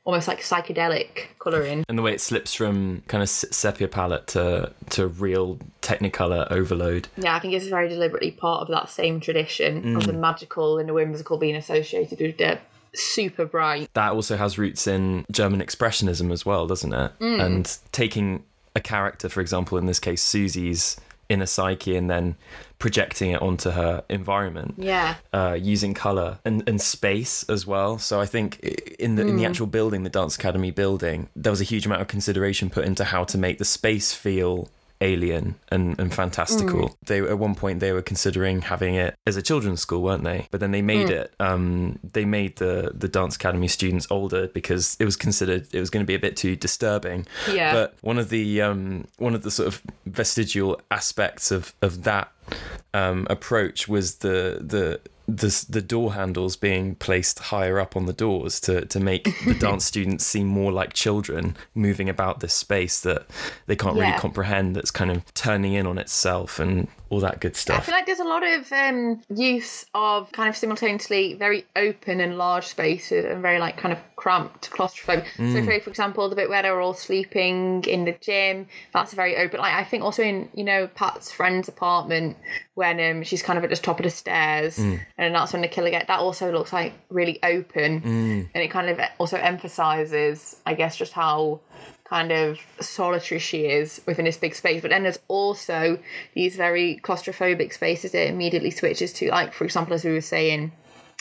almost 0.09 0.27
like 0.27 0.41
psychedelic 0.41 1.27
colouring. 1.39 1.85
and 1.87 1.99
the 1.99 2.03
way 2.03 2.15
it 2.15 2.21
slips 2.21 2.55
from 2.55 3.03
kind 3.09 3.23
of 3.23 3.29
sepia 3.29 3.87
palette 3.87 4.27
to 4.27 4.73
to 4.89 5.07
real 5.07 5.59
Technicolor 5.83 6.51
overload. 6.51 7.09
Yeah, 7.19 7.37
I 7.37 7.41
think 7.41 7.53
it's 7.53 7.67
very 7.67 7.89
deliberately 7.89 8.31
part 8.31 8.63
of 8.63 8.69
that 8.69 8.89
same 8.89 9.21
tradition 9.21 9.97
of 9.97 10.07
the 10.07 10.13
mm. 10.13 10.19
magical 10.19 10.79
and 10.79 10.89
the 10.89 10.95
whimsical 10.95 11.37
being 11.37 11.57
associated 11.57 12.21
with 12.21 12.39
the 12.39 12.59
super 12.95 13.45
bright. 13.45 13.91
that 13.93 14.13
also 14.13 14.39
has 14.39 14.57
roots 14.57 14.87
in 14.87 15.27
German 15.31 15.61
expressionism 15.61 16.33
as 16.33 16.47
well, 16.47 16.67
doesn't 16.67 16.93
it? 16.93 17.13
Mm. 17.21 17.43
And 17.43 17.79
taking 17.93 18.45
a 18.75 18.81
character, 18.81 19.29
for 19.29 19.43
example, 19.43 19.77
in 19.77 19.85
this 19.85 20.01
case, 20.01 20.23
Susie's 20.23 20.97
inner 21.29 21.47
psyche, 21.47 21.97
and 21.97 22.09
then 22.11 22.37
projecting 22.79 23.33
it 23.33 23.43
onto 23.43 23.71
her 23.71 24.05
environment. 24.09 24.75
Yeah. 24.79 25.17
Uh, 25.33 25.59
using 25.61 25.95
color 25.95 26.39
and, 26.45 26.67
and 26.69 26.81
space 26.81 27.43
as 27.49 27.67
well. 27.67 27.99
So 27.99 28.21
I 28.21 28.27
think 28.27 28.61
in 28.99 29.17
the 29.17 29.27
in 29.27 29.37
the 29.37 29.45
actual 29.45 29.67
building, 29.67 30.05
the 30.05 30.11
Dance 30.11 30.37
Academy 30.37 30.71
building, 30.71 31.29
there 31.35 31.53
was 31.53 31.61
a 31.61 31.65
huge 31.65 31.87
amount 31.87 32.03
of 32.03 32.09
consideration 32.09 32.71
put 32.71 32.85
into 32.85 33.05
how 33.05 33.25
to 33.25 33.39
make 33.39 33.59
the 33.59 33.65
space 33.65 34.13
feel 34.15 34.69
alien 35.01 35.57
and, 35.71 35.99
and 35.99 36.13
fantastical. 36.13 36.97
They 37.07 37.21
at 37.21 37.39
one 37.39 37.55
point 37.55 37.81
they 37.81 37.93
were 37.93 38.03
considering 38.03 38.63
having 38.63 38.95
it 38.95 39.15
as 39.27 39.37
a 39.37 39.43
children's 39.43 39.81
school, 39.81 40.03
weren't 40.03 40.25
they? 40.25 40.49
But 40.51 40.61
then 40.61 40.71
they 40.73 40.83
made 40.83 41.11
it. 41.11 41.33
Um, 41.41 41.99
they 42.03 42.25
made 42.25 42.57
the 42.57 42.93
the 42.95 43.09
Dance 43.09 43.37
Academy 43.37 43.69
students 43.69 44.07
older 44.11 44.49
because 44.49 44.97
it 44.99 45.05
was 45.05 45.17
considered 45.17 45.69
it 45.73 45.81
was 45.81 45.91
going 45.91 46.05
to 46.05 46.07
be 46.07 46.15
a 46.15 46.19
bit 46.19 46.37
too 46.37 46.57
disturbing. 46.57 47.27
Yeah. 47.51 47.73
But 47.73 47.95
one 48.01 48.19
of 48.19 48.29
the 48.29 48.63
um, 48.63 49.07
one 49.19 49.35
of 49.35 49.43
the 49.43 49.51
sort 49.51 49.69
of 49.69 49.83
vestigial 50.07 50.81
aspects 50.91 51.51
of 51.51 51.75
of 51.83 52.05
that 52.05 52.33
um, 52.95 53.27
approach 53.31 53.89
was 53.89 54.17
the 54.17 54.59
the 54.61 55.01
the 55.29 55.67
the 55.69 55.83
door 55.83 56.15
handles 56.15 56.57
being 56.57 56.95
placed 56.95 57.39
higher 57.39 57.79
up 57.79 57.97
on 57.97 58.07
the 58.07 58.15
doors 58.15 58.59
to 58.61 58.87
to 58.87 58.99
make 58.99 59.25
the 59.45 59.55
dance 59.61 59.85
students 59.85 60.25
seem 60.25 60.47
more 60.47 60.73
like 60.73 60.95
children 60.95 61.55
moving 61.75 62.09
about 62.09 62.41
this 62.41 62.55
space 62.55 63.01
that 63.03 63.27
they 63.67 63.77
can't 63.77 63.97
really 63.97 64.19
comprehend. 64.19 64.75
That's 64.75 64.91
kind 64.91 65.11
of 65.11 65.23
turning 65.35 65.75
in 65.75 65.87
on 65.87 65.99
itself 65.99 66.59
and 66.59 66.89
all 67.11 67.21
that 67.21 67.41
good 67.41 67.57
stuff. 67.57 67.79
I 67.79 67.81
feel 67.83 67.95
like 67.95 68.07
there's 68.07 68.19
a 68.21 68.25
lot 68.25 68.43
of 68.47 68.71
um, 68.73 69.23
use 69.35 69.87
of 69.95 70.31
kind 70.33 70.49
of 70.49 70.57
simultaneously 70.57 71.35
very 71.35 71.65
open 71.75 72.21
and 72.21 72.37
large 72.37 72.67
spaces 72.67 73.25
and 73.25 73.41
very 73.41 73.59
like 73.59 73.77
kind 73.79 73.93
of 73.93 73.99
cramped 74.17 74.71
claustrophobic. 74.71 75.25
Mm. 75.39 75.53
So, 75.55 75.65
for, 75.65 75.81
for 75.81 75.91
example, 75.91 76.29
the 76.29 76.37
bit 76.37 76.49
where 76.51 76.61
they're 76.63 76.81
all 76.81 76.93
sleeping 76.95 77.83
in 77.85 78.05
the 78.05 78.13
gym, 78.21 78.67
that's 78.93 79.15
very 79.15 79.37
open. 79.37 79.61
Like 79.61 79.75
I 79.75 79.85
think 79.85 80.03
also 80.05 80.23
in 80.23 80.49
you 80.55 80.65
know 80.65 80.87
Pat's 80.89 81.33
friend's 81.33 81.69
apartment 81.69 82.37
when 82.75 83.01
um, 83.01 83.23
she's 83.25 83.43
kind 83.43 83.57
of 83.59 83.65
at 83.65 83.71
the 83.71 83.77
top 83.77 83.99
of 84.01 84.05
the 84.05 84.11
stairs, 84.11 84.79
Mm. 84.79 85.01
and 85.17 85.35
that's 85.35 85.53
when 85.53 85.63
the 85.63 85.69
killer 85.69 85.91
get. 85.91 86.07
That 86.09 86.21
also 86.21 86.53
looks 86.53 86.73
like 86.73 86.93
really 87.09 87.39
open, 87.43 88.01
Mm. 88.03 88.49
and 88.55 88.63
it 88.63 88.69
kind 88.71 88.89
of 88.91 89.01
also 89.19 89.37
emphasizes, 89.39 90.57
I 90.67 90.75
guess, 90.75 90.97
just 90.97 91.13
how 91.13 91.61
kind 92.09 92.33
of 92.33 92.59
solitary 92.81 93.39
she 93.39 93.67
is 93.67 94.01
within 94.07 94.25
this 94.25 94.37
big 94.37 94.55
space. 94.55 94.81
But 94.81 94.91
then 94.91 95.03
there's 95.03 95.19
also 95.29 95.99
these 96.35 96.57
very 96.57 97.01
claustrophobic 97.03 97.73
spaces 97.73 98.13
that 98.13 98.27
it 98.27 98.31
immediately 98.31 98.71
switches 98.71 99.13
to, 99.15 99.29
like 99.31 99.53
for 99.53 99.65
example, 99.65 99.95
as 99.95 100.05
we 100.05 100.13
were 100.13 100.21
saying, 100.21 100.73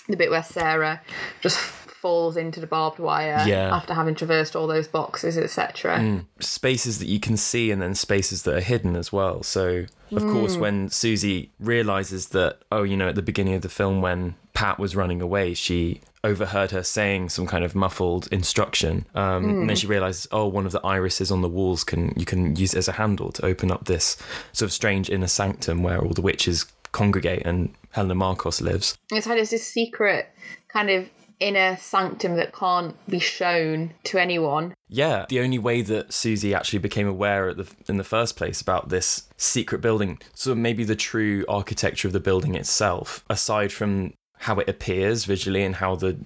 the 0.08 0.15
bit 0.15 0.29
where 0.29 0.44
Sarah 0.44 1.01
just 1.41 1.58
falls 1.58 2.38
into 2.38 2.60
the 2.60 2.67
barbed 2.67 3.00
wire 3.00 3.44
Yeah. 3.46 3.75
after 3.75 3.94
having 3.94 4.15
traversed 4.15 4.56
all 4.56 4.67
those 4.67 4.88
boxes, 4.88 5.38
etc. 5.38 5.98
Mm. 5.98 6.25
spaces 6.39 7.00
that 7.00 7.08
you 7.08 7.20
can 7.20 7.36
see 7.36 7.72
and 7.72 7.82
then 7.82 7.96
spaces 7.96 8.44
that 8.44 8.56
are 8.56 8.62
hidden 8.62 8.96
as 8.96 9.12
well. 9.12 9.44
So, 9.44 9.86
of 10.12 10.22
course, 10.22 10.56
mm. 10.56 10.60
when 10.60 10.89
Susie 10.89 11.51
realizes 11.60 12.29
that, 12.29 12.60
oh, 12.72 12.84
you 12.84 12.96
know, 12.96 13.10
at 13.10 13.15
the 13.15 13.22
beginning 13.22 13.56
of 13.56 13.62
the 13.62 13.70
film 13.70 14.01
when 14.01 14.36
Pat 14.53 14.79
was 14.79 14.96
running 14.96 15.22
away, 15.22 15.53
she 15.53 16.01
overheard 16.27 16.72
her 16.72 16.84
saying 16.84 17.29
some 17.29 17.48
kind 17.48 17.63
of 17.63 17.75
muffled 17.75 18.27
instruction, 18.31 19.05
um, 19.15 19.50
and 19.50 19.69
then 19.69 19.75
she 19.75 19.88
realizes, 19.88 20.27
oh, 20.31 20.46
one 20.46 20.65
of 20.65 20.72
the 20.72 20.86
irises 20.86 21.31
on 21.31 21.41
the 21.41 21.50
walls 21.50 21.84
can 21.84 22.13
you 22.15 22.25
can 22.25 22.55
use 22.55 22.74
it 22.74 22.77
as 22.77 22.88
a 22.88 22.93
handle 22.93 23.31
to 23.31 23.46
open 23.46 23.72
up 23.72 23.86
this 23.86 24.17
sort 24.51 24.67
of 24.67 24.74
strange 24.74 25.10
inner 25.10 25.27
sanctum 25.27 25.84
where 25.84 26.00
all 26.00 26.13
the 26.13 26.22
witches 26.22 26.65
congregate 26.91 27.43
and 27.46 27.74
Helena 27.91 28.15
Markos 28.15 28.62
lives. 28.62 28.98
It's 29.12 29.27
like 29.27 29.38
there's 29.38 29.50
this 29.50 29.65
secret 29.65 30.29
kind 30.67 30.89
of 30.89 31.10
inner 31.39 31.77
sanctum 31.77 32.36
that 32.36 32.53
can't 32.53 32.96
be 33.07 33.19
shown 33.19 33.93
to 34.05 34.17
anyone. 34.17 34.74
Yeah, 34.89 35.25
the 35.29 35.39
only 35.41 35.60
way 35.60 35.81
that 35.84 36.13
Susie 36.13 36.53
actually 36.53 36.79
became 36.79 37.07
aware 37.07 37.50
at 37.50 37.57
the, 37.57 37.67
in 37.88 37.98
the 37.98 38.03
first 38.03 38.36
place 38.36 38.62
about 38.62 38.89
this 38.89 39.27
secret 39.38 39.81
building, 39.81 40.19
so 40.34 40.55
maybe 40.55 40.84
the 40.84 40.96
true 40.96 41.46
architecture 41.48 42.07
of 42.07 42.13
the 42.13 42.19
building 42.19 42.55
itself, 42.55 43.24
aside 43.29 43.72
from 43.72 44.13
how 44.39 44.60
it 44.60 44.70
appears 44.70 45.25
visually 45.25 45.63
and 45.63 45.75
how 45.75 45.96
the 45.96 46.17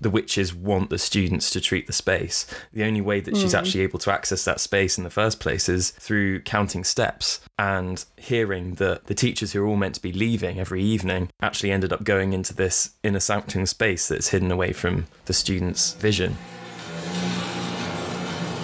the 0.00 0.10
witches 0.10 0.54
want 0.54 0.90
the 0.90 0.98
students 0.98 1.50
to 1.50 1.60
treat 1.60 1.86
the 1.86 1.92
space. 1.92 2.46
The 2.72 2.84
only 2.84 3.00
way 3.00 3.20
that 3.20 3.36
she's 3.36 3.52
hmm. 3.52 3.58
actually 3.58 3.82
able 3.82 3.98
to 4.00 4.12
access 4.12 4.44
that 4.44 4.60
space 4.60 4.98
in 4.98 5.04
the 5.04 5.10
first 5.10 5.40
place 5.40 5.68
is 5.68 5.90
through 5.90 6.40
counting 6.40 6.84
steps 6.84 7.40
and 7.58 8.04
hearing 8.16 8.74
that 8.74 9.06
the 9.06 9.14
teachers 9.14 9.52
who 9.52 9.62
are 9.62 9.66
all 9.66 9.76
meant 9.76 9.94
to 9.96 10.02
be 10.02 10.12
leaving 10.12 10.58
every 10.58 10.82
evening 10.82 11.30
actually 11.40 11.70
ended 11.70 11.92
up 11.92 12.04
going 12.04 12.32
into 12.32 12.54
this 12.54 12.90
inner 13.02 13.20
sanctum 13.20 13.66
space 13.66 14.08
that's 14.08 14.28
hidden 14.28 14.50
away 14.50 14.72
from 14.72 15.06
the 15.26 15.32
students' 15.32 15.94
vision. 15.94 16.36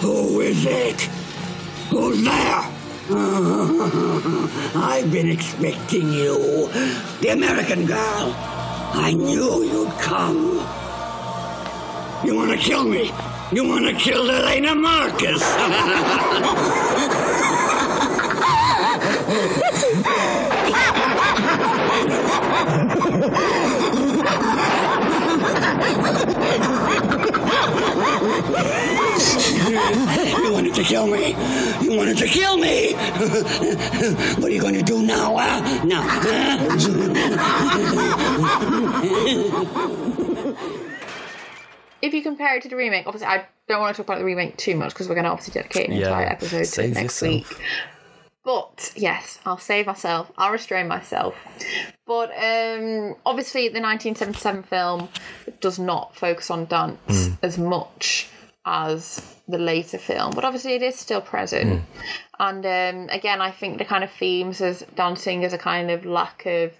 Who 0.01 0.41
is 0.41 0.65
it? 0.65 1.01
Who's 1.89 2.23
there? 2.23 2.73
I've 4.75 5.09
been 5.11 5.29
expecting 5.29 6.11
you. 6.11 6.67
The 7.21 7.29
American 7.29 7.85
girl. 7.85 8.56
I 8.93 9.13
knew 9.13 9.63
you'd 9.63 9.91
come. 9.99 10.57
You 12.25 12.35
want 12.35 12.51
to 12.51 12.57
kill 12.57 12.83
me? 12.83 13.11
You 13.51 13.67
want 13.67 13.85
to 13.85 13.93
kill 13.93 14.27
Helena 14.27 14.75
Markos? 14.75 15.43
you 30.77 30.83
wanted 30.83 30.83
to 30.83 30.83
kill 30.83 31.07
me. 31.07 31.35
You 31.81 31.97
wanted 31.97 32.17
to 32.17 32.27
kill 32.27 32.57
me. 32.57 32.93
what 34.41 34.45
are 34.45 34.49
you 34.53 34.61
going 34.61 34.75
to 34.75 34.83
do 34.83 35.01
now, 35.01 35.35
huh? 35.37 35.83
Now. 35.85 36.03
If 41.99 42.13
you 42.13 42.21
compare 42.21 42.55
it 42.57 42.61
to 42.63 42.69
the 42.69 42.75
remake, 42.75 43.07
obviously 43.07 43.27
I 43.27 43.47
don't 43.67 43.81
want 43.81 43.95
to 43.95 44.01
talk 44.03 44.07
about 44.07 44.19
the 44.19 44.25
remake 44.25 44.55
too 44.57 44.75
much 44.75 44.93
because 44.93 45.09
we're 45.09 45.15
going 45.15 45.25
to 45.25 45.31
obviously 45.31 45.53
dedicate 45.59 45.89
an 45.89 45.95
Yeah, 45.95 46.09
entire 46.09 46.27
episode 46.27 46.63
to 46.65 46.83
it 46.83 46.93
next 46.93 47.21
yourself. 47.21 47.49
week. 47.49 47.61
But 48.45 48.93
yes, 48.95 49.39
I'll 49.45 49.57
save 49.57 49.87
myself. 49.87 50.31
I'll 50.37 50.51
restrain 50.51 50.87
myself. 50.87 51.33
But 52.05 52.29
um, 52.37 53.15
obviously, 53.25 53.67
the 53.69 53.81
1977 53.81 54.63
film 54.63 55.09
does 55.59 55.79
not 55.79 56.15
focus 56.15 56.51
on 56.51 56.65
dance 56.65 56.99
Hmm. 57.27 57.33
as 57.41 57.57
much 57.57 58.29
as 58.67 59.35
the 59.47 59.57
later 59.57 59.97
film, 59.97 60.33
but 60.35 60.43
obviously 60.43 60.73
it 60.73 60.83
is 60.83 60.99
still 60.99 61.21
present. 61.21 61.81
Hmm. 61.81 61.85
And 62.39 62.65
um, 62.65 63.09
again, 63.09 63.41
I 63.41 63.49
think 63.49 63.77
the 63.77 63.85
kind 63.85 64.03
of 64.03 64.11
themes 64.11 64.61
as 64.61 64.83
dancing 64.95 65.45
as 65.45 65.53
a 65.53 65.57
kind 65.57 65.89
of 65.89 66.05
lack 66.05 66.45
of 66.45 66.73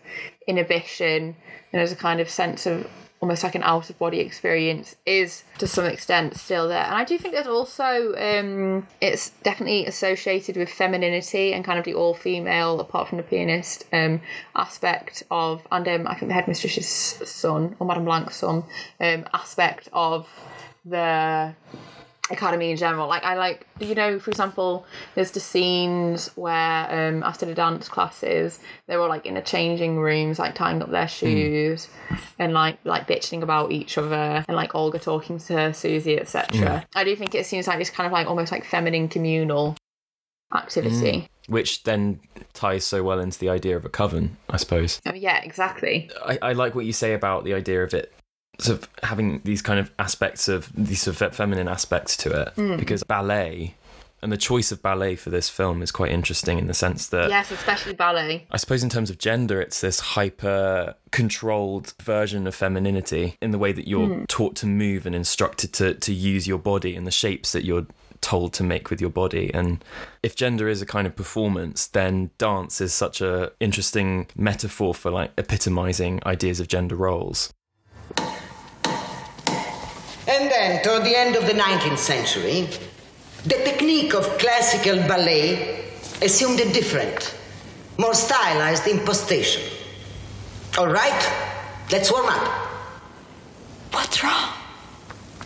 inhibition 0.47 1.35
and 1.71 1.81
as 1.81 1.91
a 1.91 1.95
kind 1.95 2.19
of 2.19 2.29
sense 2.29 2.65
of 2.65 2.87
almost 3.19 3.43
like 3.43 3.55
an 3.55 3.63
out 3.63 3.89
of 3.89 3.97
body 3.97 4.19
experience 4.19 4.95
is 5.05 5.43
to 5.57 5.65
some 5.65 5.85
extent 5.85 6.35
still 6.37 6.67
there. 6.67 6.83
And 6.83 6.93
I 6.93 7.03
do 7.03 7.17
think 7.17 7.33
there's 7.33 7.47
also 7.47 8.13
um, 8.15 8.85
it's 9.01 9.31
definitely 9.41 9.85
associated 9.85 10.55
with 10.57 10.69
femininity 10.69 11.53
and 11.53 11.65
kind 11.65 11.79
of 11.79 11.85
the 11.85 11.95
all 11.95 12.13
female, 12.13 12.79
apart 12.79 13.07
from 13.07 13.17
the 13.17 13.23
pianist 13.23 13.85
um, 13.91 14.21
aspect 14.55 15.23
of, 15.31 15.65
and 15.71 15.87
um, 15.87 16.07
I 16.07 16.15
think 16.15 16.27
the 16.29 16.35
headmistress's 16.35 16.87
son 16.87 17.75
or 17.79 17.87
Madame 17.87 18.05
Blanc's 18.05 18.35
son 18.35 18.63
um, 18.99 19.25
aspect 19.33 19.89
of 19.93 20.27
the 20.89 21.55
academy 22.29 22.71
in 22.71 22.77
general. 22.77 23.07
Like 23.07 23.23
I 23.23 23.35
like 23.35 23.65
you 23.79 23.95
know, 23.95 24.19
for 24.19 24.29
example, 24.31 24.85
there's 25.15 25.31
the 25.31 25.39
scenes 25.39 26.29
where 26.35 26.87
um 27.09 27.23
after 27.23 27.45
the 27.45 27.53
dance 27.53 27.87
classes 27.87 28.59
they're 28.87 28.99
all 28.99 29.09
like 29.09 29.25
in 29.25 29.35
the 29.35 29.41
changing 29.41 29.97
rooms, 29.97 30.39
like 30.39 30.55
tying 30.55 30.81
up 30.81 30.91
their 30.91 31.07
shoes 31.07 31.87
and 32.39 32.53
like 32.53 32.79
like 32.83 33.07
bitching 33.07 33.41
about 33.43 33.71
each 33.71 33.97
other 33.97 34.43
and 34.47 34.55
like 34.55 34.75
Olga 34.75 34.99
talking 34.99 35.39
to 35.39 35.73
Susie, 35.73 36.19
etc. 36.19 36.85
I 36.95 37.03
do 37.03 37.15
think 37.15 37.35
it 37.35 37.45
seems 37.45 37.67
like 37.67 37.79
this 37.79 37.89
kind 37.89 38.07
of 38.07 38.13
like 38.13 38.27
almost 38.27 38.51
like 38.51 38.65
feminine 38.65 39.07
communal 39.07 39.75
activity. 40.53 41.27
which 41.47 41.83
then 41.83 42.19
ties 42.53 42.85
so 42.85 43.03
well 43.03 43.19
into 43.19 43.37
the 43.39 43.49
idea 43.49 43.75
of 43.75 43.85
a 43.85 43.89
coven, 43.89 44.37
I 44.49 44.57
suppose. 44.57 45.01
Oh, 45.05 45.13
yeah, 45.13 45.41
exactly. 45.43 46.09
I, 46.25 46.39
I 46.41 46.53
like 46.53 46.73
what 46.73 46.85
you 46.85 46.93
say 46.93 47.13
about 47.13 47.43
the 47.43 47.53
idea 47.53 47.83
of 47.83 47.93
it 47.93 48.13
sort 48.59 48.79
of 48.79 48.89
having 49.03 49.41
these 49.43 49.61
kind 49.61 49.79
of 49.79 49.91
aspects 49.99 50.47
of 50.47 50.71
these 50.75 51.01
sort 51.01 51.21
of 51.21 51.35
feminine 51.35 51.67
aspects 51.67 52.17
to 52.17 52.41
it 52.41 52.49
hmm. 52.55 52.77
because 52.77 53.03
ballet 53.03 53.75
and 54.21 54.31
the 54.31 54.37
choice 54.37 54.71
of 54.71 54.81
ballet 54.81 55.15
for 55.15 55.29
this 55.29 55.47
film 55.47 55.83
is 55.83 55.91
quite 55.91 56.11
interesting 56.11 56.57
in 56.57 56.65
the 56.65 56.73
sense 56.73 57.07
that 57.09 57.29
Yes, 57.29 57.51
especially 57.51 57.93
ballet. 57.93 58.47
I 58.49 58.57
suppose 58.57 58.83
in 58.83 58.89
terms 58.89 59.09
of 59.11 59.19
gender, 59.19 59.61
it's 59.61 59.81
this 59.81 59.99
hyper 59.99 60.95
controlled 61.11 61.93
version 62.01 62.47
of 62.47 62.55
femininity 62.55 63.37
in 63.41 63.51
the 63.51 63.59
way 63.59 63.71
that 63.71 63.87
you're 63.87 64.07
hmm. 64.07 64.25
taught 64.25 64.55
to 64.57 64.65
move 64.65 65.05
and 65.05 65.15
instructed 65.15 65.71
to, 65.73 65.93
to 65.93 66.13
use 66.13 66.47
your 66.47 66.57
body 66.57 66.95
and 66.95 67.05
the 67.05 67.11
shapes 67.11 67.51
that 67.51 67.63
you're 67.63 67.85
told 68.21 68.53
to 68.53 68.63
make 68.63 68.89
with 68.89 68.99
your 68.99 69.11
body. 69.11 69.53
And 69.53 69.83
if 70.23 70.35
gender 70.35 70.67
is 70.67 70.81
a 70.81 70.85
kind 70.85 71.05
of 71.05 71.15
performance, 71.15 71.85
then 71.85 72.31
dance 72.39 72.81
is 72.81 72.93
such 72.93 73.21
a 73.21 73.51
interesting 73.59 74.27
metaphor 74.35 74.95
for 74.95 75.11
like 75.11 75.31
epitomizing 75.37 76.21
ideas 76.25 76.59
of 76.59 76.67
gender 76.67 76.95
roles. 76.95 77.53
And 80.27 80.51
then, 80.51 80.83
toward 80.83 81.03
the 81.03 81.15
end 81.15 81.35
of 81.35 81.45
the 81.45 81.53
19th 81.53 81.97
century, 81.97 82.67
the 83.43 83.55
technique 83.63 84.13
of 84.13 84.37
classical 84.37 84.97
ballet 85.07 85.85
assumed 86.21 86.59
a 86.59 86.71
different, 86.73 87.33
more 87.97 88.13
stylized 88.13 88.87
impostation. 88.87 89.63
All 90.77 90.89
right, 90.89 91.31
let's 91.91 92.11
warm 92.11 92.27
up. 92.27 92.47
What's 93.91 94.21
wrong? 94.21 94.51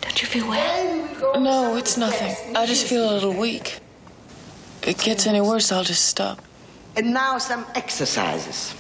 Don't 0.02 0.20
you 0.20 0.28
feel 0.28 0.48
well? 0.50 1.40
No, 1.40 1.76
it's 1.76 1.98
nothing. 1.98 2.56
I 2.56 2.66
just 2.66 2.88
feel 2.88 3.08
a 3.08 3.14
little 3.14 3.34
weak. 3.34 3.80
If 4.82 4.90
it 4.90 4.98
gets 4.98 5.28
any 5.28 5.42
worse, 5.42 5.72
I'll 5.72 5.84
just 5.84 6.06
stop. 6.06 6.42
And 6.96 7.14
now 7.14 7.38
some 7.38 7.66
exercises. 7.76 8.74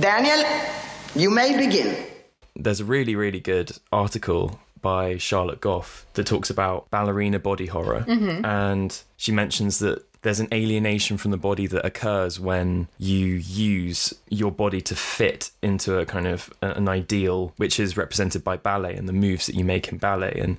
Daniel, 0.00 0.42
you 1.14 1.30
may 1.30 1.56
begin. 1.56 1.94
There's 2.56 2.80
a 2.80 2.84
really, 2.84 3.14
really 3.14 3.40
good 3.40 3.72
article 3.92 4.58
by 4.84 5.16
Charlotte 5.16 5.62
Goff 5.62 6.04
that 6.12 6.26
talks 6.26 6.50
about 6.50 6.90
ballerina 6.90 7.38
body 7.38 7.66
horror. 7.66 8.04
Mm-hmm. 8.06 8.44
And 8.44 9.02
she 9.16 9.32
mentions 9.32 9.78
that 9.78 10.04
there's 10.20 10.40
an 10.40 10.48
alienation 10.52 11.16
from 11.16 11.30
the 11.30 11.38
body 11.38 11.66
that 11.66 11.84
occurs 11.84 12.38
when 12.38 12.88
you 12.98 13.26
use 13.26 14.12
your 14.34 14.50
body 14.50 14.80
to 14.82 14.94
fit 14.94 15.50
into 15.62 15.98
a 15.98 16.06
kind 16.06 16.26
of 16.26 16.52
an 16.62 16.88
ideal, 16.88 17.52
which 17.56 17.80
is 17.80 17.96
represented 17.96 18.44
by 18.44 18.56
ballet 18.56 18.94
and 18.94 19.08
the 19.08 19.12
moves 19.12 19.46
that 19.46 19.54
you 19.54 19.64
make 19.64 19.88
in 19.88 19.98
ballet. 19.98 20.38
And 20.40 20.58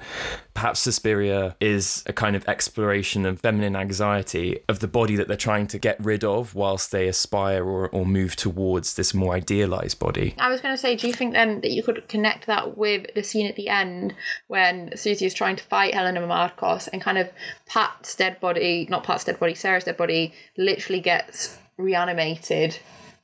perhaps 0.54 0.80
Suspiria 0.80 1.56
is 1.60 2.04
a 2.06 2.14
kind 2.14 2.36
of 2.36 2.48
exploration 2.48 3.26
of 3.26 3.40
feminine 3.40 3.76
anxiety 3.76 4.60
of 4.70 4.80
the 4.80 4.88
body 4.88 5.16
that 5.16 5.28
they're 5.28 5.38
trying 5.38 5.68
to 5.68 5.78
get 5.78 6.04
rid 6.04 6.24
of 6.24 6.56
whilst 6.56 6.92
they 6.92 7.08
aspire 7.08 7.64
or, 7.64 7.90
or 7.90 8.06
move 8.06 8.36
towards 8.36 8.96
this 8.96 9.14
more 9.14 9.36
idealized 9.36 10.00
body. 10.00 10.36
I 10.40 10.50
was 10.50 10.62
going 10.62 10.74
to 10.74 10.82
say, 10.82 10.96
do 10.96 11.08
you 11.08 11.14
think 11.14 11.34
then 11.34 11.62
that 11.62 11.72
you 11.72 11.84
could 11.84 12.08
connect 12.08 12.48
that 12.48 12.78
with 12.78 13.14
the 13.14 13.24
scene 13.24 13.48
at 13.48 13.56
the 13.56 13.68
end 13.68 14.16
when 14.48 14.96
Susie 14.96 15.26
is 15.26 15.34
trying 15.34 15.56
to 15.58 15.64
fight 15.64 15.94
Helena 15.94 16.22
Markos 16.22 16.88
and 16.92 17.02
kind 17.02 17.18
of 17.18 17.30
Pat's 17.66 18.16
dead 18.16 18.40
body, 18.40 18.88
not 18.90 19.04
Pat's 19.04 19.24
dead 19.24 19.40
body, 19.40 19.54
Sarah's 19.54 19.84
dead 19.84 19.98
body, 19.98 20.34
literally 20.58 21.02
gets 21.02 21.58
reanimated 21.78 22.78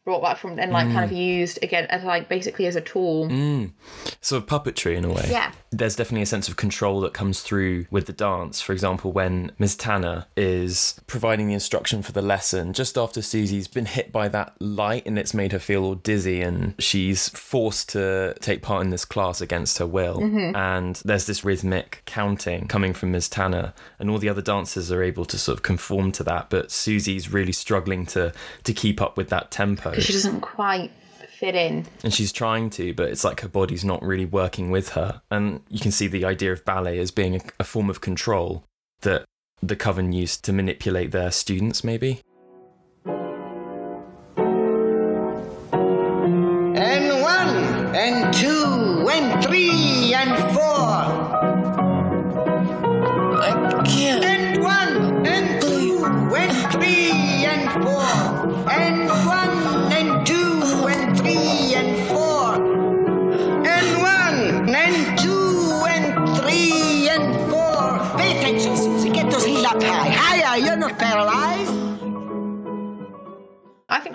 brought 0.03 0.22
back 0.22 0.38
from 0.38 0.58
and 0.58 0.72
like 0.72 0.91
kind 0.91 1.05
of 1.05 1.12
mm. 1.12 1.17
used 1.17 1.60
again 1.62 1.86
as 1.89 2.03
like 2.03 2.27
basically 2.27 2.65
as 2.65 2.75
a 2.75 2.81
tool. 2.81 3.27
Mm. 3.27 3.72
sort 4.20 4.41
of 4.41 4.50
puppetry 4.50 4.96
in 4.96 5.05
a 5.05 5.10
way. 5.10 5.27
Yeah. 5.29 5.51
There's 5.72 5.96
definitely 5.96 6.24
a 6.24 6.27
sense 6.27 6.50
of 6.50 6.58
control 6.58 7.01
that 7.01 7.13
comes 7.13 7.41
through 7.41 7.86
with 7.91 8.08
the 8.08 8.13
dance. 8.13 8.62
For 8.62 8.74
example, 8.74 9.12
when 9.12 9.51
Ms. 9.60 9.75
Tanner 9.75 10.25
is 10.36 11.00
providing 11.08 11.48
the 11.48 11.53
instruction 11.53 12.01
for 12.01 12.12
the 12.12 12.22
lesson, 12.22 12.74
just 12.74 12.98
after 12.98 13.22
Susie's 13.22 13.67
been 13.67 13.86
hit 13.86 14.12
by 14.12 14.27
that 14.29 14.55
light 14.60 15.05
and 15.05 15.20
it's 15.20 15.34
made 15.34 15.51
her 15.51 15.60
feel 15.60 15.84
all 15.84 15.96
dizzy, 15.96 16.41
and 16.41 16.74
she's 16.79 17.29
forced 17.29 17.89
to 17.89 18.34
take 18.41 18.62
part 18.62 18.84
in 18.84 18.89
this 18.89 19.05
class 19.05 19.39
against 19.39 19.77
her 19.77 19.88
will. 19.88 20.20
Mm-hmm. 20.20 20.55
And 20.55 20.96
there's 21.05 21.25
this 21.25 21.46
rhythmic 21.46 22.01
counting 22.05 22.67
coming 22.67 22.93
from 22.93 23.12
Ms. 23.12 23.29
Tanner, 23.29 23.74
and 24.00 24.10
all 24.10 24.17
the 24.17 24.29
other 24.29 24.41
dancers 24.41 24.91
are 24.91 25.03
able 25.03 25.25
to 25.25 25.38
sort 25.38 25.58
of 25.58 25.63
conform 25.63 26.12
to 26.13 26.24
that, 26.24 26.50
but 26.50 26.72
Susie's 26.72 27.31
really 27.31 27.53
struggling 27.53 28.05
to 28.08 28.34
to 28.63 28.74
keep 28.74 29.01
up 29.01 29.15
with 29.15 29.29
that 29.29 29.51
tempo. 29.51 29.90
She 30.00 30.13
doesn't 30.13 30.41
quite 30.41 30.91
fit 31.39 31.55
in. 31.55 31.86
and 32.03 32.13
she's 32.13 32.31
trying 32.31 32.69
to 32.69 32.93
but 32.93 33.10
it's 33.10 33.24
like 33.24 33.41
her 33.41 33.48
body's 33.48 33.83
not 33.83 34.03
really 34.03 34.25
working 34.25 34.69
with 34.69 34.89
her 34.89 35.21
and 35.31 35.62
you 35.69 35.79
can 35.79 35.91
see 35.91 36.05
the 36.05 36.24
idea 36.24 36.51
of 36.53 36.63
ballet 36.65 37.00
as 37.00 37.10
being 37.10 37.36
a, 37.36 37.39
a 37.60 37.63
form 37.63 37.89
of 37.89 38.00
control 38.00 38.63
that 39.01 39.25
the 39.63 39.75
coven 39.75 40.13
used 40.13 40.43
to 40.45 40.53
manipulate 40.53 41.10
their 41.12 41.31
students 41.31 41.83
maybe 41.83 42.21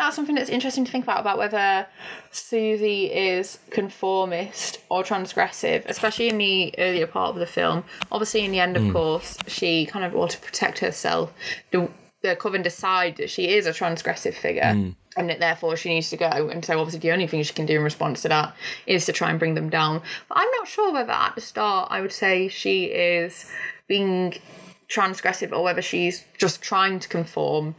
that's 0.07 0.15
something 0.15 0.37
that's 0.37 0.51
interesting 0.51 0.85
to 0.85 0.93
think 0.93 1.05
about 1.05 1.21
about 1.21 1.37
whether 1.37 1.85
Susie 2.31 3.07
is 3.07 3.59
conformist 3.71 4.79
or 4.89 5.03
transgressive, 5.03 5.85
especially 5.87 6.29
in 6.29 6.39
the 6.39 6.73
earlier 6.79 7.09
part 7.09 7.31
of 7.31 7.41
the 7.41 7.47
film. 7.47 7.83
Obviously, 8.13 8.45
in 8.45 8.53
the 8.53 8.61
end, 8.61 8.77
of 8.77 8.85
hmm. 8.85 8.93
course, 8.93 9.37
she 9.49 9.85
kind 9.85 10.05
of 10.05 10.13
wants 10.13 10.37
to 10.37 10.41
protect 10.41 10.79
herself. 10.79 11.33
The, 11.73 11.91
the 12.23 12.37
coven 12.37 12.63
decide 12.63 13.17
that 13.17 13.31
she 13.31 13.49
is 13.57 13.67
a 13.67 13.71
transgressive 13.71 14.35
figure. 14.35 14.73
Hmm. 14.73 14.91
And 15.19 15.31
that 15.31 15.41
therefore 15.41 15.79
she 15.79 15.89
needs 15.89 16.11
to 16.11 16.19
go, 16.19 16.27
and 16.27 16.63
so 16.63 16.79
obviously 16.79 17.01
the 17.01 17.11
only 17.11 17.27
thing 17.27 17.43
she 17.43 17.55
can 17.55 17.65
do 17.65 17.77
in 17.79 17.83
response 17.83 18.21
to 18.21 18.29
that 18.29 18.55
is 18.87 19.07
to 19.07 19.15
try 19.15 19.31
and 19.31 19.39
bring 19.39 19.55
them 19.55 19.71
down. 19.71 20.03
But 20.29 20.37
I'm 20.37 20.51
not 20.59 20.69
sure 20.69 20.93
whether 20.93 21.11
at 21.11 21.35
the 21.35 21.41
start 21.41 21.91
I 21.91 22.03
would 22.03 22.13
say 22.13 22.49
she 22.49 22.85
is 22.85 23.51
being 23.89 24.35
transgressive 24.91 25.53
or 25.53 25.63
whether 25.63 25.81
she's 25.81 26.23
just 26.37 26.61
trying 26.61 26.99
to 26.99 27.09
conform 27.09 27.75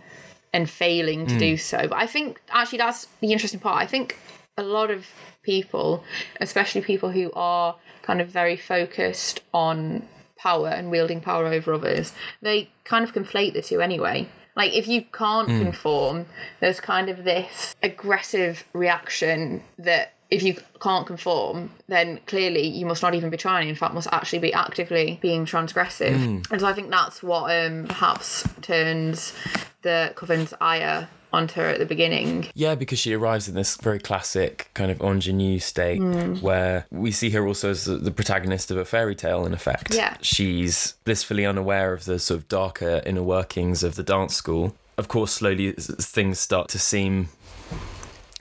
and 0.57 0.67
failing 0.67 1.27
to 1.27 1.37
do 1.37 1.51
hmm. 1.51 1.57
so. 1.57 1.87
But 1.87 1.99
I 1.99 2.07
think 2.07 2.41
actually 2.49 2.79
that's 2.79 3.07
the 3.21 3.31
interesting 3.31 3.59
part. 3.59 3.79
I 3.81 3.85
think 3.85 4.17
a 4.57 4.63
lot 4.63 4.89
of 4.89 5.05
people, 5.43 6.03
especially 6.41 6.81
people 6.81 7.11
who 7.11 7.31
are 7.33 7.75
kind 8.01 8.19
of 8.21 8.27
very 8.29 8.57
focused 8.57 9.41
on 9.53 10.07
power 10.35 10.69
and 10.69 10.89
wielding 10.89 11.21
power 11.21 11.45
over 11.45 11.73
others, 11.73 12.11
they 12.41 12.69
kind 12.85 13.03
of 13.07 13.13
conflate 13.13 13.53
the 13.53 13.61
two 13.61 13.81
anyway. 13.81 14.27
Like 14.55 14.73
if 14.73 14.87
you 14.87 15.03
can't 15.13 15.47
hmm. 15.47 15.59
conform, 15.59 16.25
there's 16.59 16.79
kind 16.79 17.07
of 17.07 17.23
this 17.23 17.75
aggressive 17.83 18.65
reaction 18.73 19.61
that 19.77 20.13
if 20.29 20.43
you 20.43 20.55
can't 20.81 21.07
conform, 21.07 21.71
then 21.87 22.19
clearly 22.27 22.67
you 22.67 22.85
must 22.85 23.01
not 23.01 23.15
even 23.15 23.29
be 23.29 23.37
trying. 23.37 23.69
In 23.69 23.75
fact, 23.75 23.93
must 23.93 24.09
actually 24.11 24.39
be 24.39 24.53
actively 24.53 25.19
being 25.21 25.45
transgressive. 25.45 26.43
And 26.51 26.59
so 26.61 26.67
I 26.67 26.73
think 26.73 26.89
that's 26.89 27.23
what 27.23 27.49
um, 27.55 27.85
perhaps 27.85 28.47
turns 28.61 29.33
the 29.83 30.11
coven's 30.15 30.53
ire 30.59 31.07
onto 31.33 31.55
her 31.59 31.67
at 31.67 31.77
the 31.77 31.85
beginning. 31.85 32.47
yeah 32.55 32.73
because 32.73 32.97
she 32.97 33.13
arrives 33.13 33.49
in 33.49 33.53
this 33.55 33.75
very 33.77 33.99
classic 33.99 34.69
kind 34.73 34.89
of 34.89 35.01
ingenue 35.01 35.59
state 35.59 35.99
where 36.41 36.85
we 36.89 37.11
see 37.11 37.29
her 37.31 37.45
also 37.45 37.69
as 37.71 37.83
the, 37.83 37.95
the 37.97 38.11
protagonist 38.11 38.71
of 38.71 38.77
a 38.77 38.85
fairy 38.85 39.13
tale 39.13 39.45
in 39.45 39.53
effect 39.53 39.93
Yeah. 39.93 40.15
she's 40.21 40.93
blissfully 41.03 41.45
unaware 41.45 41.91
of 41.91 42.05
the 42.05 42.17
sort 42.17 42.39
of 42.39 42.47
darker 42.47 43.01
inner 43.05 43.21
workings 43.23 43.83
of 43.83 43.95
the 43.95 44.03
dance 44.03 44.35
school 44.35 44.73
of 44.97 45.09
course 45.09 45.33
slowly 45.33 45.73
things 45.73 46.39
start 46.39 46.69
to 46.69 46.79
seem 46.79 47.27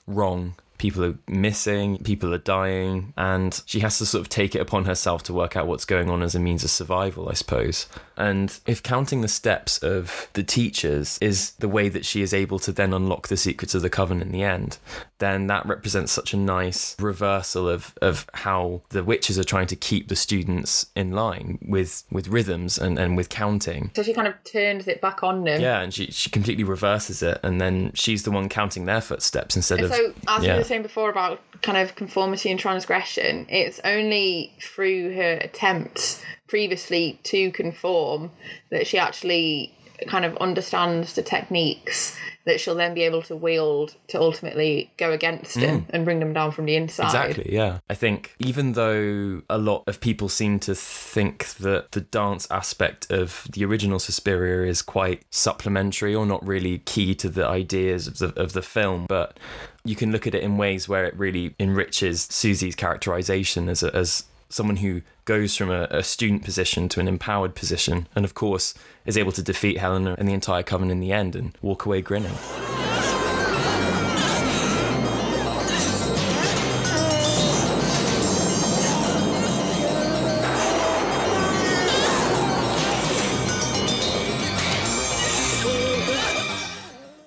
wrong. 0.07 0.55
People 0.79 1.05
are 1.05 1.19
missing, 1.29 1.99
people 1.99 2.35
are 2.35 2.39
dying, 2.39 3.13
and 3.17 3.63
she 3.67 3.81
has 3.81 3.99
to 3.99 4.07
sort 4.07 4.21
of 4.21 4.29
take 4.29 4.55
it 4.55 4.61
upon 4.61 4.85
herself 4.85 5.23
to 5.25 5.33
work 5.33 5.57
out 5.57 5.67
what's 5.67 5.85
going 5.85 6.11
on 6.11 6.23
as 6.23 6.35
a 6.35 6.41
means 6.41 6.65
of 6.65 6.71
survival, 6.71 7.29
I 7.29 7.35
suppose. 7.35 7.87
And 8.17 8.59
if 8.67 8.83
counting 8.83 9.21
the 9.21 9.29
steps 9.29 9.79
of 9.79 10.29
the 10.35 10.43
teachers 10.43 11.19
is 11.21 11.53
the 11.53 11.69
way 11.69 11.89
that 11.89 12.05
she 12.05 12.23
is 12.23 12.35
able 12.35 12.59
to 12.61 12.73
then 12.73 12.93
unlock 12.93 13.29
the 13.29 13.37
secrets 13.37 13.75
of 13.75 13.83
the 13.83 13.91
coven 13.91 14.21
in 14.21 14.33
the 14.33 14.43
end, 14.43 14.79
then 15.19 15.47
that 15.47 15.65
represents 15.67 16.13
such 16.13 16.33
a 16.35 16.37
nice 16.37 16.97
reversal 17.01 17.69
of, 17.69 17.95
of 18.03 18.27
how 18.35 18.83
the 18.91 19.03
witches 19.03 19.39
are 19.39 19.45
trying 19.45 19.67
to 19.69 19.77
keep 19.77 20.09
the 20.09 20.17
students 20.17 20.87
in 20.95 21.13
line 21.13 21.59
with, 21.63 22.05
with 22.11 22.29
rhythms 22.29 22.79
and, 22.79 22.99
and 22.99 23.17
with 23.17 23.29
counting. 23.29 23.91
So 23.95 24.03
she 24.03 24.13
kind 24.13 24.29
of 24.29 24.35
turns 24.45 24.87
it 24.89 25.01
back 25.01 25.23
on 25.23 25.45
them. 25.45 25.61
Yeah, 25.61 25.81
and 25.81 25.93
she, 25.93 26.11
she 26.11 26.31
completely 26.31 26.65
reverses 26.65 27.23
it, 27.23 27.41
and 27.43 27.61
then 27.61 27.93
she's 27.95 28.25
the 28.25 28.31
one 28.31 28.49
counting 28.49 28.87
their 28.87 29.01
footsteps 29.01 29.57
instead 29.57 29.81
of. 29.81 29.93
So, 29.93 30.13
as 30.29 30.45
yeah. 30.45 30.55
we 30.55 30.59
were 30.59 30.65
saying 30.65 30.83
before 30.83 31.11
about 31.11 31.41
kind 31.63 31.79
of 31.79 31.95
conformity 31.95 32.51
and 32.51 32.61
transgression, 32.61 33.47
it's 33.49 33.81
only 33.85 34.53
through 34.61 35.15
her 35.15 35.39
attempts 35.41 36.23
previously 36.49 37.19
to 37.25 37.51
conform 37.53 38.31
that 38.71 38.87
she 38.87 38.99
actually 38.99 39.76
kind 40.09 40.25
of 40.25 40.37
understands 40.37 41.15
the 41.15 41.23
techniques 41.23 42.17
that 42.47 42.61
she'll 42.61 42.77
then 42.77 42.95
be 42.95 43.03
able 43.03 43.23
to 43.23 43.35
wield 43.35 43.97
to 44.07 44.21
ultimately 44.21 44.91
go 44.97 45.11
against 45.11 45.57
them 45.57 45.81
mm. 45.81 45.87
and 45.91 46.05
bring 46.05 46.21
them 46.21 46.33
down 46.33 46.53
from 46.53 46.65
the 46.65 46.77
inside. 46.77 47.07
Exactly, 47.07 47.53
yeah. 47.53 47.81
I 47.91 47.95
think 47.95 48.35
even 48.39 48.73
though 48.73 49.43
a 49.51 49.59
lot 49.59 49.83
of 49.89 50.01
people 50.01 50.29
seem 50.29 50.61
to 50.61 50.75
think 50.75 51.49
that 51.55 51.91
the 51.91 52.03
dance 52.03 52.47
aspect 52.51 53.11
of 53.11 53.49
the 53.53 53.65
original 53.65 53.99
Suspiria 53.99 54.69
is 54.69 54.81
quite 54.81 55.25
supplementary 55.31 56.15
or 56.15 56.25
not 56.25 56.47
really 56.47 56.79
key 56.79 57.15
to 57.17 57.29
the 57.29 57.47
ideas 57.47 58.07
of 58.07 58.19
the 58.19 58.41
of 58.41 58.53
the 58.53 58.63
film, 58.63 59.07
but 59.09 59.39
you 59.85 59.97
can 59.97 60.13
look 60.13 60.27
at 60.27 60.35
it 60.35 60.43
in 60.43 60.57
ways 60.57 60.89
where 60.89 61.05
it 61.05 61.17
really 61.17 61.55
enriches 61.59 62.29
Susie's 62.31 62.77
characterization 62.77 63.69
as 63.69 63.83
a, 63.83 63.95
as 63.95 64.25
someone 64.49 64.77
who 64.77 65.03
goes 65.25 65.57
from 65.57 65.71
a, 65.71 65.89
a 65.91 66.05
student 66.05 66.45
position 66.45 66.89
to 66.89 67.01
an 67.01 67.09
empowered 67.09 67.57
position, 67.57 68.07
and 68.15 68.25
of 68.25 68.35
course 68.35 68.73
is 69.07 69.17
able 69.17 69.33
to 69.33 69.43
defeat 69.43 69.79
Helena 69.79 70.17
and 70.19 70.29
the 70.29 70.35
entire 70.35 70.63
coven 70.63 70.91
in 70.91 71.01
the 71.01 71.13
end 71.13 71.37
and 71.37 71.57
walk 71.63 71.87
away 71.87 72.03
grinning. 72.03 72.35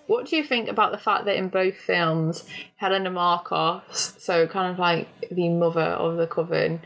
What 0.06 0.26
do 0.26 0.36
you 0.36 0.44
think 0.44 0.68
about 0.68 0.92
the 0.92 0.98
fact 0.98 1.26
that 1.26 1.38
in 1.38 1.50
both 1.50 1.76
films, 1.76 2.44
Helena 2.76 3.10
Markos, 3.10 4.20
so 4.20 4.48
kind 4.48 4.72
of 4.72 4.78
like 4.78 5.08
the 5.32 5.50
mother 5.50 5.82
of 5.82 6.18
the 6.18 6.28
coven, 6.28 6.82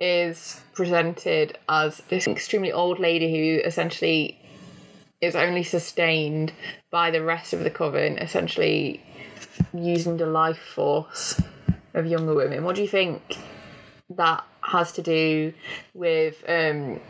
is 0.00 0.60
presented 0.74 1.58
as 1.68 1.98
this 2.08 2.26
extremely 2.26 2.72
old 2.72 2.98
lady 2.98 3.30
who 3.30 3.66
essentially 3.66 4.38
is 5.20 5.34
only 5.34 5.62
sustained 5.62 6.52
by 6.90 7.10
the 7.10 7.22
rest 7.22 7.52
of 7.52 7.60
the 7.60 7.70
coven, 7.70 8.18
essentially 8.18 9.02
using 9.72 10.16
the 10.16 10.26
life 10.26 10.58
force 10.58 11.40
of 11.94 12.06
younger 12.06 12.34
women? 12.34 12.64
What 12.64 12.76
do 12.76 12.82
you 12.82 12.88
think 12.88 13.38
that 14.10 14.44
has 14.60 14.92
to 14.92 15.02
do 15.02 15.52
with 15.94 16.42
um, 16.48 17.00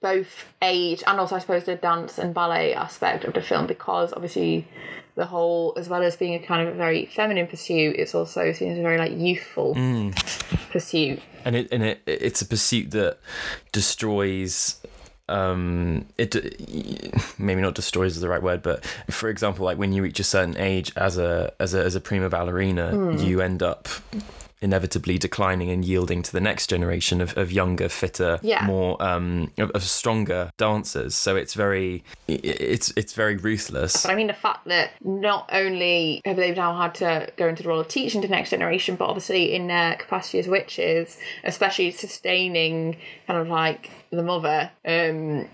both 0.00 0.46
age 0.62 1.02
and 1.06 1.18
also 1.18 1.36
I 1.36 1.38
suppose 1.38 1.64
the 1.64 1.76
dance 1.76 2.18
and 2.18 2.34
ballet 2.34 2.74
aspect 2.74 3.24
of 3.24 3.34
the 3.34 3.42
film 3.42 3.66
because 3.66 4.12
obviously 4.12 4.68
the 5.18 5.26
whole 5.26 5.74
as 5.76 5.88
well 5.88 6.02
as 6.04 6.16
being 6.16 6.34
a 6.34 6.38
kind 6.38 6.66
of 6.66 6.72
a 6.72 6.76
very 6.76 7.04
feminine 7.06 7.48
pursuit 7.48 7.96
it's 7.98 8.14
also 8.14 8.52
seen 8.52 8.70
as 8.70 8.78
a 8.78 8.82
very 8.82 8.96
like 8.98 9.12
youthful 9.16 9.74
pursuit. 10.70 11.20
And 11.44 11.56
it 11.56 11.68
and 11.72 11.82
it 11.82 12.00
it's 12.06 12.40
a 12.40 12.46
pursuit 12.46 12.92
that 12.92 13.18
destroys 13.72 14.80
um 15.28 16.06
it 16.18 16.36
maybe 17.38 17.60
not 17.60 17.74
destroys 17.74 18.14
is 18.14 18.22
the 18.22 18.28
right 18.28 18.42
word 18.42 18.62
but 18.62 18.84
for 19.10 19.28
example 19.28 19.64
like 19.64 19.76
when 19.76 19.92
you 19.92 20.02
reach 20.02 20.20
a 20.20 20.24
certain 20.24 20.56
age 20.56 20.92
as 20.96 21.18
a 21.18 21.52
as 21.58 21.74
a 21.74 21.84
as 21.84 21.96
a 21.96 22.00
prima 22.00 22.30
ballerina 22.30 23.16
you 23.18 23.40
end 23.40 23.60
up 23.60 23.88
inevitably 24.60 25.18
declining 25.18 25.70
and 25.70 25.84
yielding 25.84 26.22
to 26.22 26.32
the 26.32 26.40
next 26.40 26.68
generation 26.68 27.20
of, 27.20 27.36
of 27.36 27.52
younger, 27.52 27.88
fitter, 27.88 28.38
Yeah. 28.42 28.64
more 28.66 29.00
um, 29.02 29.50
of, 29.58 29.70
of 29.70 29.82
stronger 29.82 30.50
dancers. 30.56 31.14
So 31.14 31.36
it's 31.36 31.54
very 31.54 32.02
it's 32.26 32.92
it's 32.96 33.12
very 33.12 33.36
ruthless. 33.36 34.02
But 34.02 34.12
I 34.12 34.14
mean, 34.14 34.26
the 34.26 34.32
fact 34.32 34.66
that 34.66 34.90
not 35.04 35.48
only 35.52 36.20
have 36.24 36.36
they 36.36 36.52
now 36.54 36.76
had 36.76 36.94
to 36.96 37.30
go 37.36 37.48
into 37.48 37.62
the 37.62 37.68
role 37.68 37.80
of 37.80 37.88
teaching 37.88 38.20
to 38.22 38.28
the 38.28 38.34
next 38.34 38.50
generation, 38.50 38.96
but 38.96 39.06
obviously 39.06 39.54
in 39.54 39.66
their 39.68 39.94
capacity 39.96 40.38
as 40.38 40.48
witches, 40.48 41.18
especially 41.44 41.90
sustaining 41.92 42.96
kind 43.26 43.38
of 43.40 43.48
like 43.48 43.90
the 44.10 44.22
mother, 44.22 44.70
um, 44.84 45.48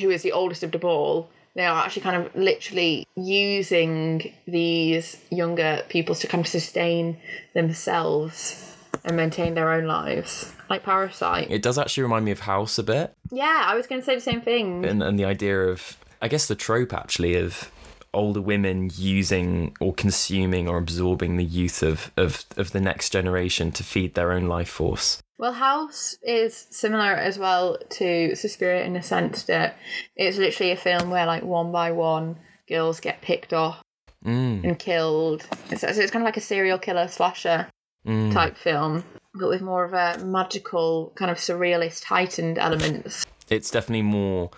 who 0.00 0.10
is 0.10 0.22
the 0.22 0.32
oldest 0.32 0.62
of 0.62 0.72
the 0.72 0.78
ball, 0.78 1.28
they 1.58 1.66
are 1.66 1.84
actually 1.84 2.02
kind 2.02 2.16
of 2.24 2.34
literally 2.36 3.04
using 3.16 4.32
these 4.46 5.20
younger 5.30 5.82
pupils 5.88 6.20
to 6.20 6.28
kind 6.28 6.40
of 6.40 6.46
sustain 6.46 7.18
themselves 7.52 8.76
and 9.04 9.16
maintain 9.16 9.54
their 9.54 9.72
own 9.72 9.84
lives, 9.86 10.52
like 10.70 10.84
Parasite. 10.84 11.50
It 11.50 11.62
does 11.62 11.76
actually 11.76 12.04
remind 12.04 12.24
me 12.24 12.30
of 12.30 12.40
House 12.40 12.78
a 12.78 12.82
bit, 12.84 13.12
Yeah, 13.30 13.64
I 13.66 13.74
was 13.74 13.88
going 13.88 14.00
to 14.00 14.04
say 14.04 14.14
the 14.14 14.20
same 14.20 14.40
thing. 14.40 14.84
and, 14.84 15.02
and 15.02 15.18
the 15.18 15.24
idea 15.24 15.60
of 15.68 15.96
I 16.22 16.28
guess 16.28 16.46
the 16.46 16.54
trope 16.54 16.92
actually 16.92 17.34
of 17.34 17.70
older 18.14 18.40
women 18.40 18.90
using 18.94 19.76
or 19.80 19.92
consuming 19.94 20.68
or 20.68 20.78
absorbing 20.78 21.36
the 21.36 21.44
youth 21.44 21.82
of, 21.82 22.10
of, 22.16 22.44
of 22.56 22.72
the 22.72 22.80
next 22.80 23.10
generation 23.12 23.70
to 23.72 23.84
feed 23.84 24.14
their 24.14 24.32
own 24.32 24.46
life 24.46 24.68
force. 24.68 25.22
Well, 25.38 25.52
House 25.52 26.16
is 26.22 26.66
similar 26.70 27.12
as 27.12 27.38
well 27.38 27.78
to 27.90 28.34
Suspiria 28.34 28.84
in 28.84 28.94
the 28.94 29.02
sense 29.02 29.44
that 29.44 29.76
it's 30.16 30.36
literally 30.36 30.72
a 30.72 30.76
film 30.76 31.10
where, 31.10 31.26
like, 31.26 31.44
one 31.44 31.70
by 31.70 31.92
one, 31.92 32.36
girls 32.68 32.98
get 32.98 33.22
picked 33.22 33.52
off 33.52 33.80
mm. 34.24 34.64
and 34.64 34.78
killed. 34.78 35.46
So, 35.70 35.92
so 35.92 36.00
it's 36.00 36.10
kind 36.10 36.22
of 36.22 36.26
like 36.26 36.36
a 36.36 36.40
serial 36.40 36.78
killer 36.78 37.06
slasher 37.06 37.68
mm. 38.04 38.32
type 38.32 38.56
film, 38.56 39.04
but 39.32 39.48
with 39.48 39.62
more 39.62 39.84
of 39.84 39.92
a 39.92 40.24
magical, 40.24 41.12
kind 41.14 41.30
of 41.30 41.36
surrealist, 41.36 42.04
heightened 42.04 42.58
elements. 42.58 43.24
it's 43.48 43.70
definitely 43.70 44.02
more 44.02 44.50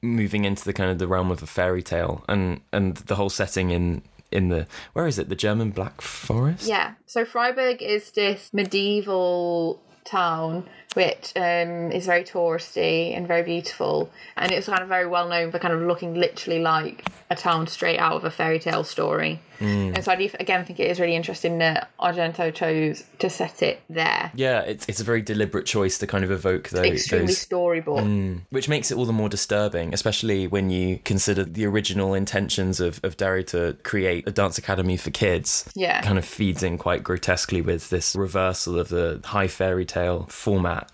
moving 0.00 0.46
into 0.46 0.64
the 0.64 0.72
kind 0.72 0.90
of 0.90 0.98
the 0.98 1.06
realm 1.06 1.30
of 1.30 1.42
a 1.42 1.46
fairy 1.46 1.82
tale 1.82 2.24
and 2.28 2.60
and 2.72 2.96
the 2.96 3.14
whole 3.14 3.30
setting 3.30 3.70
in 3.70 4.02
in 4.32 4.48
the 4.48 4.66
where 4.92 5.06
is 5.06 5.20
it 5.20 5.28
the 5.28 5.36
german 5.36 5.70
black 5.70 6.00
forest 6.00 6.66
Yeah. 6.66 6.94
So 7.06 7.24
Freiburg 7.24 7.80
is 7.80 8.10
this 8.10 8.50
medieval 8.52 9.80
town 10.04 10.64
which 10.94 11.32
um, 11.34 11.90
is 11.90 12.06
very 12.06 12.22
touristy 12.22 13.16
and 13.16 13.26
very 13.26 13.42
beautiful, 13.42 14.12
and 14.36 14.52
it's 14.52 14.68
kind 14.68 14.80
of 14.80 14.88
very 14.88 15.08
well 15.08 15.28
known 15.28 15.50
for 15.50 15.58
kind 15.58 15.74
of 15.74 15.80
looking 15.80 16.14
literally 16.14 16.60
like 16.60 17.04
a 17.30 17.34
town 17.34 17.66
straight 17.66 17.98
out 17.98 18.12
of 18.14 18.24
a 18.24 18.30
fairy 18.30 18.60
tale 18.60 18.84
story. 18.84 19.40
And 19.60 20.04
so 20.04 20.12
I 20.12 20.16
do 20.16 20.28
again 20.38 20.64
think 20.66 20.78
it 20.78 20.90
is 20.90 21.00
really 21.00 21.14
interesting 21.16 21.56
that 21.58 21.88
Argento 21.98 22.52
chose 22.52 23.02
to 23.20 23.30
set 23.30 23.62
it 23.62 23.80
there. 23.88 24.30
yeah 24.34 24.60
it's, 24.60 24.86
it's 24.90 25.00
a 25.00 25.04
very 25.04 25.22
deliberate 25.22 25.64
choice 25.64 25.96
to 25.98 26.06
kind 26.06 26.22
of 26.22 26.30
evoke 26.30 26.68
those, 26.68 26.84
Extremely 26.86 27.28
those 27.28 27.46
storyboard. 27.46 28.42
which 28.50 28.68
makes 28.68 28.90
it 28.90 28.98
all 28.98 29.06
the 29.06 29.12
more 29.12 29.30
disturbing 29.30 29.94
especially 29.94 30.46
when 30.46 30.68
you 30.68 30.98
consider 31.04 31.44
the 31.44 31.64
original 31.64 32.12
intentions 32.12 32.78
of, 32.78 33.00
of 33.04 33.16
Dario 33.16 33.42
to 33.44 33.74
create 33.84 34.28
a 34.28 34.32
dance 34.32 34.58
academy 34.58 34.98
for 34.98 35.10
kids 35.10 35.64
Yeah. 35.74 36.02
kind 36.02 36.18
of 36.18 36.26
feeds 36.26 36.62
in 36.62 36.76
quite 36.76 37.02
grotesquely 37.02 37.62
with 37.62 37.88
this 37.88 38.14
reversal 38.14 38.78
of 38.78 38.88
the 38.90 39.20
high 39.24 39.48
fairy 39.48 39.86
tale 39.86 39.93
format 40.28 40.90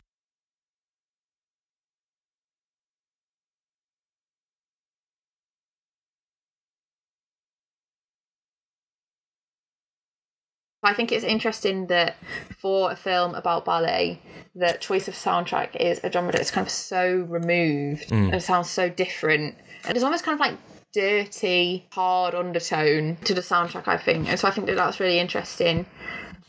I 10.83 10.95
think 10.95 11.13
it's 11.13 11.25
interesting 11.25 11.89
that 11.89 12.17
for 12.59 12.91
a 12.91 12.97
film 12.97 13.35
about 13.35 13.67
ballet, 13.67 14.19
the 14.55 14.77
choice 14.81 15.09
of 15.09 15.15
soundtrack 15.15 15.77
is 15.77 16.01
a 16.03 16.11
genre 16.11 16.33
that's 16.33 16.51
kind 16.51 16.67
of 16.67 16.73
so 16.73 17.27
removed 17.29 18.09
hmm. 18.09 18.15
and 18.15 18.35
it 18.35 18.43
sounds 18.43 18.71
so 18.71 18.89
different. 18.89 19.57
And 19.85 19.95
there's 19.95 20.03
almost 20.03 20.25
kind 20.25 20.35
of 20.35 20.41
like 20.41 20.57
dirty, 20.95 21.87
hard 21.93 22.35
undertone 22.35 23.17
to 23.25 23.35
the 23.35 23.43
soundtrack, 23.43 23.89
I 23.89 23.99
think. 23.99 24.29
And 24.29 24.41
so 24.41 24.49
I 24.49 24.51
think 24.51 24.67
that 24.69 24.77
that's 24.77 25.01
really 25.01 25.19
interesting 25.19 25.85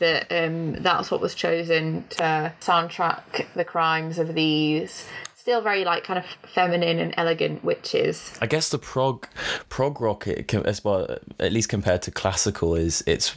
that 0.02 0.28
um, 0.32 0.74
that's 0.84 1.10
what 1.10 1.22
was 1.22 1.34
chosen 1.34 2.04
to 2.10 2.54
soundtrack 2.60 3.46
the 3.56 3.64
crimes 3.64 4.20
of 4.20 4.34
these 4.36 5.08
still 5.36 5.62
very 5.62 5.84
like 5.84 6.04
kind 6.04 6.20
of 6.20 6.26
feminine 6.54 7.00
and 7.00 7.16
elegant 7.18 7.64
witches. 7.64 8.38
I 8.42 8.46
guess 8.46 8.70
the 8.70 8.78
prog 8.78 9.28
prog 9.70 10.00
rock, 10.00 10.28
as 10.28 10.84
well, 10.84 11.08
at 11.40 11.52
least 11.52 11.68
compared 11.70 12.04
to 12.04 12.12
classical, 12.12 12.76
is 12.76 13.04
it's 13.08 13.30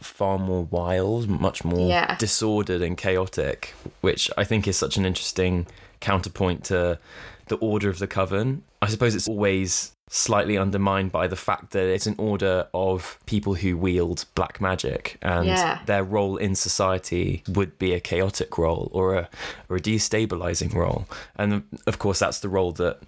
far 0.00 0.38
more 0.40 0.64
wild, 0.64 1.28
much 1.28 1.62
more 1.64 1.88
Yeah. 1.88 2.16
disordered 2.16 2.82
and 2.82 2.98
chaotic, 2.98 3.74
which 4.00 4.28
I 4.36 4.42
think 4.42 4.66
is 4.66 4.76
such 4.76 4.96
an 4.96 5.04
interesting 5.06 5.68
counterpoint 6.00 6.64
to 6.64 6.98
the 7.46 7.56
Order 7.58 7.88
of 7.88 8.00
the 8.00 8.08
Coven. 8.08 8.64
I 8.80 8.88
suppose 8.88 9.14
it's 9.14 9.28
always 9.28 9.92
slightly 10.14 10.58
undermined 10.58 11.10
by 11.10 11.26
the 11.26 11.36
fact 11.36 11.70
that 11.70 11.86
it's 11.86 12.06
an 12.06 12.14
order 12.18 12.66
of 12.74 13.18
people 13.24 13.54
who 13.54 13.78
wield 13.78 14.26
black 14.34 14.60
magic 14.60 15.16
and 15.22 15.46
Yeah. 15.46 15.78
their 15.86 16.04
role 16.04 16.36
in 16.36 16.54
society 16.54 17.42
would 17.48 17.78
be 17.78 17.94
a 17.94 18.00
chaotic 18.00 18.58
role 18.58 18.90
or 18.92 19.14
a 19.14 19.28
or 19.70 19.76
a 19.76 19.80
destabilizing 19.80 20.74
role 20.74 21.06
and 21.36 21.62
of 21.86 21.98
course 21.98 22.18
that's 22.18 22.40
the 22.40 22.50
role 22.50 22.72
that 22.72 22.98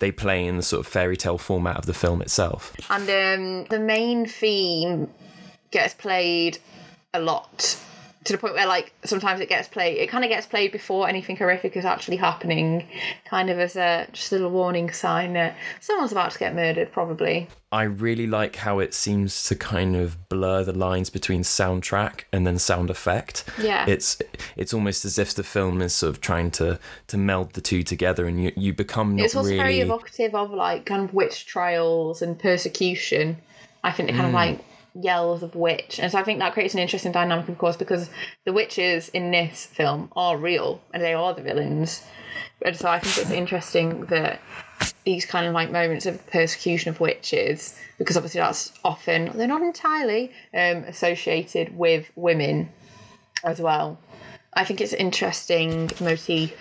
they 0.00 0.10
play 0.10 0.44
in 0.44 0.56
the 0.56 0.62
sort 0.64 0.80
of 0.84 0.88
fairy 0.92 1.16
tale 1.16 1.38
format 1.38 1.76
of 1.76 1.86
the 1.86 1.94
film 1.94 2.20
itself 2.20 2.72
And 2.90 3.08
um, 3.08 3.64
the 3.70 3.78
main 3.78 4.26
theme 4.26 5.08
gets 5.70 5.94
played 5.94 6.58
a 7.14 7.20
lot 7.20 7.78
to 8.24 8.32
the 8.32 8.38
point 8.38 8.54
where, 8.54 8.66
like, 8.66 8.92
sometimes 9.04 9.40
it 9.40 9.48
gets 9.48 9.68
played. 9.68 9.98
It 9.98 10.08
kind 10.08 10.24
of 10.24 10.30
gets 10.30 10.46
played 10.46 10.72
before 10.72 11.08
anything 11.08 11.36
horrific 11.36 11.76
is 11.76 11.84
actually 11.84 12.18
happening, 12.18 12.86
kind 13.24 13.48
of 13.48 13.58
as 13.58 13.76
a 13.76 14.06
just 14.12 14.30
a 14.32 14.34
little 14.34 14.50
warning 14.50 14.92
sign 14.92 15.32
that 15.34 15.56
someone's 15.80 16.12
about 16.12 16.32
to 16.32 16.38
get 16.38 16.54
murdered, 16.54 16.92
probably. 16.92 17.48
I 17.72 17.84
really 17.84 18.26
like 18.26 18.56
how 18.56 18.80
it 18.80 18.94
seems 18.94 19.44
to 19.44 19.54
kind 19.54 19.94
of 19.94 20.28
blur 20.28 20.64
the 20.64 20.72
lines 20.72 21.08
between 21.08 21.42
soundtrack 21.42 22.22
and 22.32 22.46
then 22.46 22.58
sound 22.58 22.90
effect. 22.90 23.44
Yeah. 23.60 23.86
It's 23.86 24.20
it's 24.56 24.74
almost 24.74 25.04
as 25.04 25.18
if 25.18 25.34
the 25.34 25.44
film 25.44 25.80
is 25.80 25.94
sort 25.94 26.10
of 26.10 26.20
trying 26.20 26.50
to 26.52 26.80
to 27.06 27.16
meld 27.16 27.52
the 27.52 27.60
two 27.60 27.84
together 27.84 28.26
and 28.26 28.42
you 28.42 28.52
you 28.56 28.74
become 28.74 29.14
not 29.14 29.24
it's 29.24 29.36
also 29.36 29.50
really 29.50 29.58
very 29.58 29.80
evocative 29.80 30.34
of 30.34 30.50
like 30.50 30.84
kind 30.84 31.04
of 31.04 31.14
witch 31.14 31.46
trials 31.46 32.22
and 32.22 32.38
persecution. 32.38 33.36
I 33.84 33.92
think 33.92 34.08
it 34.08 34.12
kind 34.12 34.26
of 34.26 34.32
mm. 34.32 34.34
like 34.34 34.64
yells 34.94 35.42
of 35.42 35.54
witch, 35.54 35.98
and 35.98 36.10
so 36.10 36.18
I 36.18 36.22
think 36.22 36.38
that 36.38 36.52
creates 36.52 36.74
an 36.74 36.80
interesting 36.80 37.12
dynamic, 37.12 37.48
of 37.48 37.58
course, 37.58 37.76
because 37.76 38.10
the 38.44 38.52
witches 38.52 39.08
in 39.10 39.30
this 39.30 39.66
film 39.66 40.10
are 40.16 40.36
real 40.36 40.80
and 40.92 41.02
they 41.02 41.14
are 41.14 41.34
the 41.34 41.42
villains. 41.42 42.04
And 42.64 42.76
so 42.76 42.88
I 42.88 42.98
think 42.98 43.18
it's 43.18 43.30
interesting 43.30 44.04
that 44.06 44.40
these 45.04 45.24
kind 45.24 45.46
of 45.46 45.54
like 45.54 45.70
moments 45.70 46.06
of 46.06 46.24
persecution 46.26 46.90
of 46.90 47.00
witches, 47.00 47.78
because 47.98 48.16
obviously 48.16 48.40
that's 48.40 48.72
often 48.84 49.30
they're 49.34 49.46
not 49.46 49.62
entirely 49.62 50.32
um, 50.54 50.84
associated 50.84 51.76
with 51.76 52.10
women 52.16 52.68
as 53.44 53.60
well. 53.60 53.98
I 54.52 54.64
think 54.64 54.80
it's 54.80 54.92
an 54.92 54.98
interesting 54.98 55.90
motif. 56.00 56.52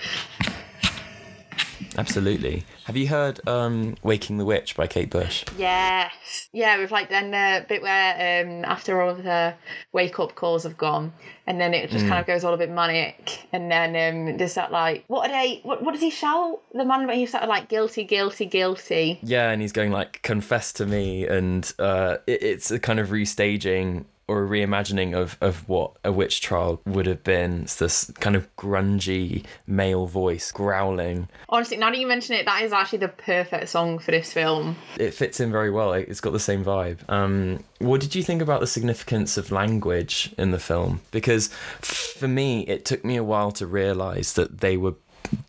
Absolutely. 1.98 2.64
Have 2.86 2.98
you 2.98 3.08
heard 3.08 3.46
um 3.48 3.96
Waking 4.04 4.38
the 4.38 4.46
Witch 4.46 4.76
by 4.76 4.88
Kate 4.88 5.10
Bush? 5.10 5.44
Yes. 5.58 6.50
Yeah, 6.54 6.78
with 6.78 6.92
like 6.92 7.10
then 7.10 7.32
the 7.32 7.66
bit 7.68 7.82
where 7.82 8.44
um 8.44 8.66
after 8.66 9.02
all 9.02 9.10
of 9.10 9.24
the 9.24 9.54
wake 9.92 10.20
up 10.20 10.36
calls 10.36 10.64
have 10.64 10.78
gone 10.78 11.14
and 11.48 11.60
then 11.60 11.74
it 11.74 11.90
just 11.90 12.06
kind 12.06 12.20
of 12.20 12.28
goes 12.28 12.44
all 12.44 12.54
a 12.54 12.58
bit 12.58 12.70
manic 12.70 13.48
and 13.52 13.72
then 13.72 13.90
um 13.90 14.38
there's 14.38 14.54
that 14.54 14.72
like 14.72 15.04
what 15.08 15.30
are 15.30 15.34
they 15.34 15.60
what, 15.64 15.84
what 15.84 15.92
does 15.92 16.02
he 16.02 16.10
shout? 16.10 16.62
The 16.74 16.86
man 16.86 17.08
when 17.08 17.18
he's 17.18 17.32
sort 17.32 17.44
of 17.44 17.50
like 17.50 17.70
guilty, 17.70 18.04
guilty, 18.04 18.46
guilty. 18.46 19.20
Yeah, 19.24 19.50
and 19.50 19.62
he's 19.62 19.72
going 19.74 19.92
like 19.92 20.22
confess 20.22 20.72
to 20.74 20.86
me 20.86 21.26
and 21.28 21.72
uh 21.80 22.18
it, 22.28 22.44
it's 22.44 22.72
a 22.72 22.80
kind 22.80 23.00
of 23.00 23.10
restaging 23.10 24.06
or 24.30 24.44
a 24.44 24.48
reimagining 24.48 25.18
of, 25.18 25.38
of 25.42 25.68
what 25.68 25.94
a 26.04 26.12
witch 26.12 26.40
trial 26.40 26.80
would 26.86 27.08
have 27.08 27.24
been. 27.24 27.64
It's 27.64 27.76
this 27.76 28.12
kind 28.20 28.36
of 28.36 28.56
grungy 28.56 29.44
male 29.66 30.06
voice 30.06 30.52
growling. 30.52 31.28
Honestly, 31.50 31.78
now 31.78 31.90
that 31.90 31.98
you 31.98 32.08
mention 32.08 32.36
it, 32.36 32.46
that 32.46 32.64
is 32.64 32.72
actually 32.72 33.00
the 33.00 33.08
perfect 33.08 33.70
song 33.70 33.98
for 33.98 34.12
this 34.12 34.32
film. 34.32 34.76
It 34.98 35.16
fits 35.16 35.40
in 35.40 35.52
very 35.52 35.72
well. 35.72 35.94
It's 35.94 36.22
got 36.22 36.32
the 36.34 36.40
same 36.40 36.64
vibe. 36.64 37.00
Um, 37.10 37.64
what 37.80 38.02
did 38.02 38.14
you 38.14 38.22
think 38.22 38.42
about 38.42 38.60
the 38.60 38.68
significance 38.68 39.36
of 39.36 39.52
language 39.52 40.34
in 40.38 40.52
the 40.52 40.60
film? 40.60 41.02
Because 41.10 41.48
for 41.82 42.28
me, 42.28 42.62
it 42.62 42.86
took 42.86 43.04
me 43.04 43.16
a 43.16 43.24
while 43.24 43.52
to 43.54 43.66
realize 43.66 44.34
that 44.34 44.60
they 44.60 44.78
were 44.78 44.94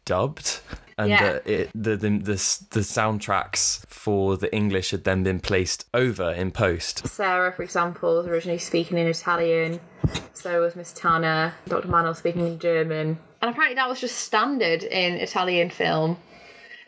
dubbed 0.06 0.60
and 1.00 1.10
Yeah. 1.10 1.22
that 1.32 1.46
it, 1.46 1.70
the, 1.74 1.96
the, 1.96 2.10
the, 2.10 2.34
the 2.70 2.80
soundtracks 2.80 3.84
for 3.86 4.36
the 4.36 4.52
English 4.54 4.90
had 4.90 5.04
then 5.04 5.22
been 5.22 5.40
placed 5.40 5.86
over 5.94 6.30
in 6.32 6.50
post. 6.50 7.06
Sarah, 7.08 7.52
for 7.52 7.62
example, 7.62 8.16
was 8.16 8.26
originally 8.26 8.58
speaking 8.58 8.98
in 8.98 9.06
Italian. 9.06 9.80
So 10.34 10.60
was 10.60 10.76
Miss 10.76 10.92
Tanner. 10.92 11.54
Dr. 11.68 11.88
Mandel 11.88 12.14
speaking 12.14 12.46
in 12.46 12.58
German. 12.58 13.18
And 13.42 13.50
apparently 13.50 13.74
that 13.76 13.88
was 13.88 14.00
just 14.00 14.16
standard 14.18 14.82
in 14.82 15.14
Italian 15.14 15.70
film. 15.70 16.18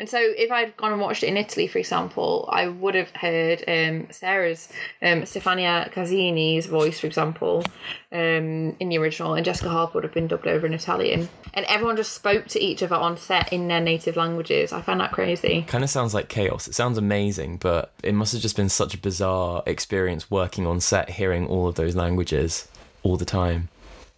And 0.02 0.10
so 0.10 0.18
if 0.18 0.50
I'd 0.50 0.76
gone 0.76 0.90
and 0.90 1.00
watched 1.00 1.22
it 1.22 1.28
in 1.28 1.36
Italy, 1.36 1.68
for 1.68 1.78
example, 1.78 2.48
I 2.50 2.66
would 2.66 2.96
have 2.96 3.12
heard 3.12 3.62
um, 3.68 4.08
Sarah's, 4.10 4.68
um, 5.00 5.22
Stefania 5.22 5.92
Casini's 5.92 6.66
voice, 6.66 6.98
for 6.98 7.06
example, 7.06 7.62
um, 8.10 8.74
in 8.80 8.88
the 8.88 8.98
original, 8.98 9.34
and 9.34 9.44
Jessica 9.44 9.68
Harper 9.68 9.98
would 9.98 10.02
have 10.02 10.12
been 10.12 10.26
dubbed 10.26 10.48
over 10.48 10.66
in 10.66 10.74
Italian. 10.74 11.28
And 11.54 11.64
everyone 11.66 11.96
just 11.96 12.14
spoke 12.14 12.48
to 12.48 12.60
each 12.60 12.82
other 12.82 12.96
on 12.96 13.16
set 13.16 13.52
in 13.52 13.68
their 13.68 13.80
native 13.80 14.16
languages. 14.16 14.72
I 14.72 14.82
found 14.82 14.98
that 14.98 15.12
crazy. 15.12 15.62
Kind 15.68 15.84
of 15.84 15.90
sounds 15.90 16.14
like 16.14 16.28
chaos. 16.28 16.66
It 16.66 16.74
sounds 16.74 16.98
amazing, 16.98 17.58
but 17.58 17.92
it 18.02 18.12
must 18.12 18.32
have 18.32 18.42
just 18.42 18.56
been 18.56 18.68
such 18.68 18.94
a 18.94 18.98
bizarre 18.98 19.62
experience 19.66 20.28
working 20.28 20.66
on 20.66 20.80
set, 20.80 21.10
hearing 21.10 21.46
all 21.46 21.68
of 21.68 21.76
those 21.76 21.94
languages 21.94 22.66
all 23.04 23.16
the 23.16 23.24
time. 23.24 23.68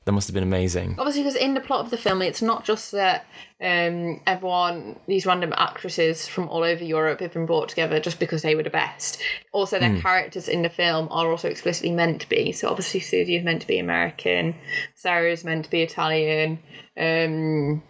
That 0.04 0.12
must 0.12 0.28
have 0.28 0.34
been 0.34 0.42
amazing. 0.42 0.96
Obviously, 0.98 1.22
because 1.22 1.36
in 1.36 1.54
the 1.54 1.60
plot 1.60 1.80
of 1.84 1.90
the 1.90 1.96
film, 1.96 2.20
it's 2.20 2.42
not 2.42 2.64
just 2.64 2.92
that 2.92 3.24
um, 3.58 4.20
everyone, 4.26 4.96
these 5.06 5.24
random 5.24 5.54
actresses 5.56 6.28
from 6.28 6.46
all 6.50 6.62
over 6.62 6.84
Europe 6.84 7.20
have 7.20 7.32
been 7.32 7.46
brought 7.46 7.70
together 7.70 7.98
just 8.00 8.18
because 8.18 8.42
they 8.42 8.54
were 8.54 8.62
the 8.62 8.68
best. 8.68 9.18
Also, 9.52 9.78
their 9.78 9.98
characters 10.02 10.46
in 10.46 10.60
the 10.60 10.68
film 10.68 11.08
are 11.10 11.30
also 11.30 11.48
explicitly 11.48 11.90
meant 11.90 12.20
to 12.20 12.28
be. 12.28 12.52
So, 12.52 12.68
obviously, 12.68 13.00
Susie 13.00 13.36
is 13.36 13.44
meant 13.44 13.62
to 13.62 13.66
be 13.66 13.78
American, 13.78 14.54
Sarah 14.94 15.32
is 15.32 15.42
meant 15.42 15.64
to 15.64 15.70
be 15.70 15.82
Italian. 15.82 16.58
Um, 16.98 17.82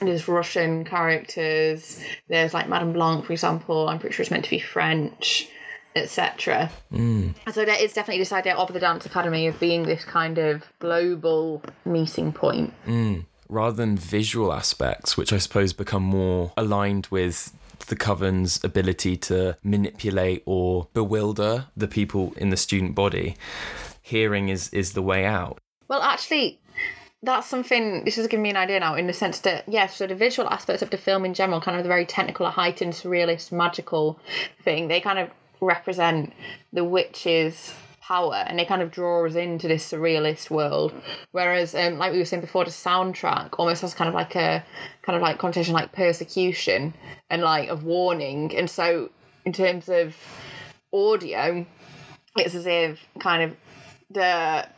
There's 0.00 0.28
Russian 0.28 0.84
characters. 0.84 2.00
There's 2.28 2.54
like 2.54 2.68
Madame 2.68 2.92
Blanc, 2.92 3.24
for 3.24 3.32
example. 3.32 3.88
I'm 3.88 3.98
pretty 3.98 4.14
sure 4.14 4.22
it's 4.22 4.30
meant 4.30 4.44
to 4.44 4.50
be 4.50 4.60
French, 4.60 5.48
etc. 5.96 6.70
And 6.90 7.34
mm. 7.34 7.52
so 7.52 7.64
there 7.64 7.82
is 7.82 7.92
definitely 7.92 8.20
this 8.20 8.32
idea 8.32 8.54
of 8.54 8.72
the 8.72 8.80
Dance 8.80 9.06
Academy 9.06 9.46
of 9.46 9.58
being 9.58 9.84
this 9.84 10.04
kind 10.04 10.38
of 10.38 10.64
global 10.78 11.62
meeting 11.84 12.32
point. 12.32 12.72
Mm. 12.86 13.24
rather 13.48 13.76
than 13.76 13.96
visual 13.96 14.52
aspects, 14.52 15.16
which 15.16 15.32
I 15.32 15.38
suppose 15.38 15.72
become 15.72 16.02
more 16.02 16.52
aligned 16.56 17.06
with 17.10 17.52
the 17.88 17.96
coven's 17.96 18.62
ability 18.64 19.16
to 19.16 19.56
manipulate 19.62 20.42
or 20.46 20.88
bewilder 20.92 21.66
the 21.76 21.88
people 21.88 22.32
in 22.36 22.50
the 22.50 22.56
student 22.56 22.94
body, 22.94 23.36
hearing 24.02 24.48
is 24.48 24.68
is 24.70 24.92
the 24.92 25.02
way 25.02 25.24
out. 25.24 25.58
Well, 25.88 26.02
actually, 26.02 26.60
that's 27.22 27.46
something. 27.46 28.04
This 28.04 28.18
is 28.18 28.26
giving 28.26 28.42
me 28.42 28.50
an 28.50 28.56
idea 28.56 28.80
now, 28.80 28.94
in 28.94 29.06
the 29.06 29.12
sense 29.12 29.40
that 29.40 29.64
yes, 29.68 29.96
so 29.96 30.06
the 30.06 30.14
visual 30.14 30.48
aspects 30.48 30.82
of 30.82 30.90
the 30.90 30.98
film 30.98 31.24
in 31.24 31.34
general, 31.34 31.60
kind 31.60 31.76
of 31.76 31.82
the 31.82 31.88
very 31.88 32.06
technical, 32.06 32.48
heightened, 32.48 32.92
surrealist, 32.92 33.52
magical 33.52 34.18
thing, 34.62 34.88
they 34.88 35.00
kind 35.00 35.18
of 35.18 35.30
represent 35.60 36.32
the 36.72 36.84
witch's 36.84 37.74
power, 38.00 38.44
and 38.46 38.60
it 38.60 38.68
kind 38.68 38.82
of 38.82 38.90
draws 38.92 39.32
us 39.32 39.36
into 39.36 39.66
this 39.66 39.90
surrealist 39.90 40.48
world. 40.48 40.92
Whereas, 41.32 41.74
um, 41.74 41.98
like 41.98 42.12
we 42.12 42.18
were 42.18 42.24
saying 42.24 42.42
before, 42.42 42.64
the 42.64 42.70
soundtrack 42.70 43.50
almost 43.58 43.82
has 43.82 43.94
kind 43.94 44.08
of 44.08 44.14
like 44.14 44.36
a 44.36 44.64
kind 45.02 45.16
of 45.16 45.22
like 45.22 45.38
connotation 45.38 45.74
like 45.74 45.92
persecution 45.92 46.94
and 47.30 47.42
like 47.42 47.68
of 47.68 47.84
warning, 47.84 48.56
and 48.56 48.70
so 48.70 49.10
in 49.44 49.52
terms 49.52 49.88
of 49.88 50.14
audio, 50.92 51.66
it's 52.36 52.54
as 52.54 52.66
if 52.66 53.00
kind 53.18 53.42
of 53.42 53.56
the 54.10 54.68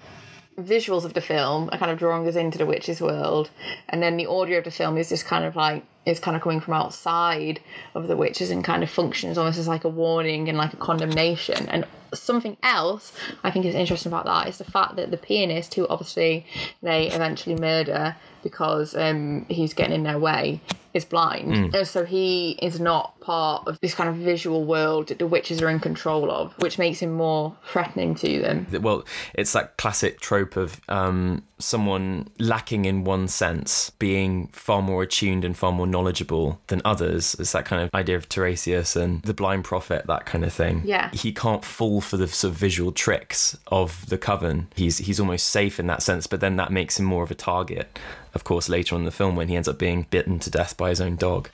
visuals 0.59 1.05
of 1.05 1.15
the 1.15 1.21
film 1.21 1.69
are 1.71 1.79
kind 1.79 1.93
of 1.93 1.99
drawing 1.99 2.27
us 2.27 2.35
into 2.35 2.59
the 2.59 2.67
witch's 2.67 3.01
world, 3.01 3.51
and 3.91 4.03
then 4.03 4.17
the 4.17 4.27
audio 4.27 4.59
of 4.59 4.65
the 4.65 4.71
film 4.71 4.97
is 4.97 5.11
just 5.11 5.27
kind 5.27 5.45
of 5.45 5.55
like 5.55 5.85
is 6.09 6.21
kind 6.21 6.37
of 6.37 6.43
coming 6.43 6.61
from 6.61 6.75
outside 6.75 7.61
of 7.95 8.09
the 8.09 8.17
witches 8.17 8.51
and 8.51 8.65
kind 8.65 8.83
of 8.83 8.91
functions 8.91 9.39
almost 9.39 9.59
as 9.59 9.69
like 9.69 9.85
a 9.85 9.89
warning 9.89 10.49
and 10.49 10.59
like 10.59 10.73
a 10.73 10.77
condemnation. 10.77 11.69
And 11.69 11.85
something 12.15 12.57
else 12.63 13.13
I 13.45 13.51
think 13.51 13.67
is 13.67 13.75
interesting 13.75 14.11
about 14.11 14.25
that 14.27 14.49
is 14.49 14.59
the 14.59 14.65
fact 14.65 14.97
that 14.97 15.11
the 15.11 15.17
pianist, 15.17 15.75
who 15.75 15.87
obviously 15.89 16.47
they 16.83 17.09
eventually 17.09 17.57
murder 17.57 18.17
because 18.43 18.95
um, 18.95 19.45
he's 19.49 19.75
getting 19.75 19.95
in 19.95 20.03
their 20.05 20.19
way, 20.19 20.61
is 20.95 21.05
blind, 21.05 21.75
and 21.75 21.87
so 21.87 22.05
he 22.05 22.53
is 22.63 22.81
not 22.81 23.19
part 23.21 23.67
of 23.67 23.79
this 23.81 23.95
kind 23.95 24.09
of 24.09 24.17
visual 24.17 24.65
world 24.65 25.09
that 25.09 25.19
the 25.19 25.27
witches 25.27 25.61
are 25.61 25.69
in 25.69 25.79
control 25.79 26.31
of, 26.31 26.55
which 26.59 26.79
makes 26.79 27.01
him 27.01 27.13
more 27.13 27.55
threatening 27.67 28.15
to 28.15 28.41
them. 28.41 28.67
Well, 28.81 29.05
it's 29.35 29.53
that 29.53 29.77
classic 29.77 30.21
trope 30.21 30.57
of 30.57 30.81
um, 30.89 31.43
someone 31.59 32.29
lacking 32.39 32.85
in 32.85 33.05
one 33.05 33.29
sense 33.29 33.91
being 33.99 34.49
far 34.49 34.81
more 34.81 35.03
attuned 35.03 35.45
and 35.45 35.57
far 35.57 35.73
more 35.73 35.87
knowledgeable 35.87 36.61
than 36.69 36.81
others. 36.85 37.37
It's 37.39 37.53
that 37.53 37.65
kind 37.65 37.83
of 37.83 37.91
idea 37.95 38.17
of 38.17 38.29
Tiresias 38.29 38.97
and 38.97 39.21
the 39.23 39.35
blind 39.35 39.65
prophet, 39.65 40.07
that 40.07 40.27
kind 40.27 40.45
of 40.45 40.53
thing. 40.53 40.83
Yeah. 40.85 41.11
He 41.13 41.33
can't 41.33 41.65
fall 42.01 42.09
for 42.09 42.17
the 42.17 42.29
sort 42.29 42.53
of 42.53 42.59
visual 42.59 42.93
tricks 42.93 43.57
of 43.69 44.07
the 44.09 44.19
coven. 44.19 44.69
He's 44.77 44.99
he's 44.99 45.21
almost 45.21 45.47
safe 45.47 45.81
in 45.81 45.87
that 45.89 46.03
sense, 46.03 46.27
but 46.27 46.41
then 46.41 46.57
that 46.57 46.73
makes 46.73 46.99
him 46.99 47.07
more 47.07 47.25
of 47.25 47.31
a 47.31 47.35
target. 47.35 47.99
Of 48.35 48.45
course, 48.45 48.69
later 48.69 48.95
on 48.95 49.03
in 49.03 49.05
the 49.05 49.11
film 49.11 49.37
when 49.37 49.49
he 49.49 49.57
ends 49.57 49.69
up 49.69 49.79
being 49.79 50.07
bitten 50.11 50.39
to 50.41 50.51
death 50.51 50.77
by 50.77 50.91
his 50.91 51.01
own 51.01 51.17
dog. 51.17 51.51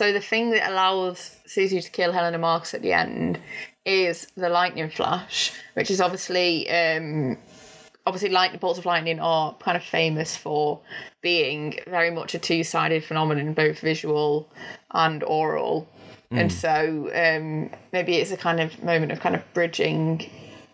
So 0.00 0.14
the 0.14 0.20
thing 0.20 0.48
that 0.52 0.70
allows 0.70 1.36
Susie 1.44 1.78
to 1.78 1.90
kill 1.90 2.10
Helena 2.10 2.38
Marks 2.38 2.72
at 2.72 2.80
the 2.80 2.94
end 2.94 3.38
is 3.84 4.26
the 4.34 4.48
lightning 4.48 4.88
flash, 4.88 5.52
which 5.74 5.90
is 5.90 6.00
obviously 6.00 6.70
um, 6.70 7.36
obviously 8.06 8.30
lightning 8.30 8.60
bolts 8.60 8.78
of 8.78 8.86
lightning 8.86 9.20
are 9.20 9.54
kind 9.56 9.76
of 9.76 9.82
famous 9.82 10.38
for 10.38 10.80
being 11.20 11.78
very 11.86 12.10
much 12.10 12.34
a 12.34 12.38
two-sided 12.38 13.04
phenomenon, 13.04 13.52
both 13.52 13.80
visual 13.80 14.48
and 14.92 15.22
oral. 15.22 15.86
And 16.30 16.50
so 16.50 17.10
um, 17.14 17.70
maybe 17.92 18.16
it's 18.16 18.30
a 18.30 18.38
kind 18.38 18.58
of 18.58 18.82
moment 18.82 19.12
of 19.12 19.20
kind 19.20 19.34
of 19.34 19.42
bridging 19.52 20.30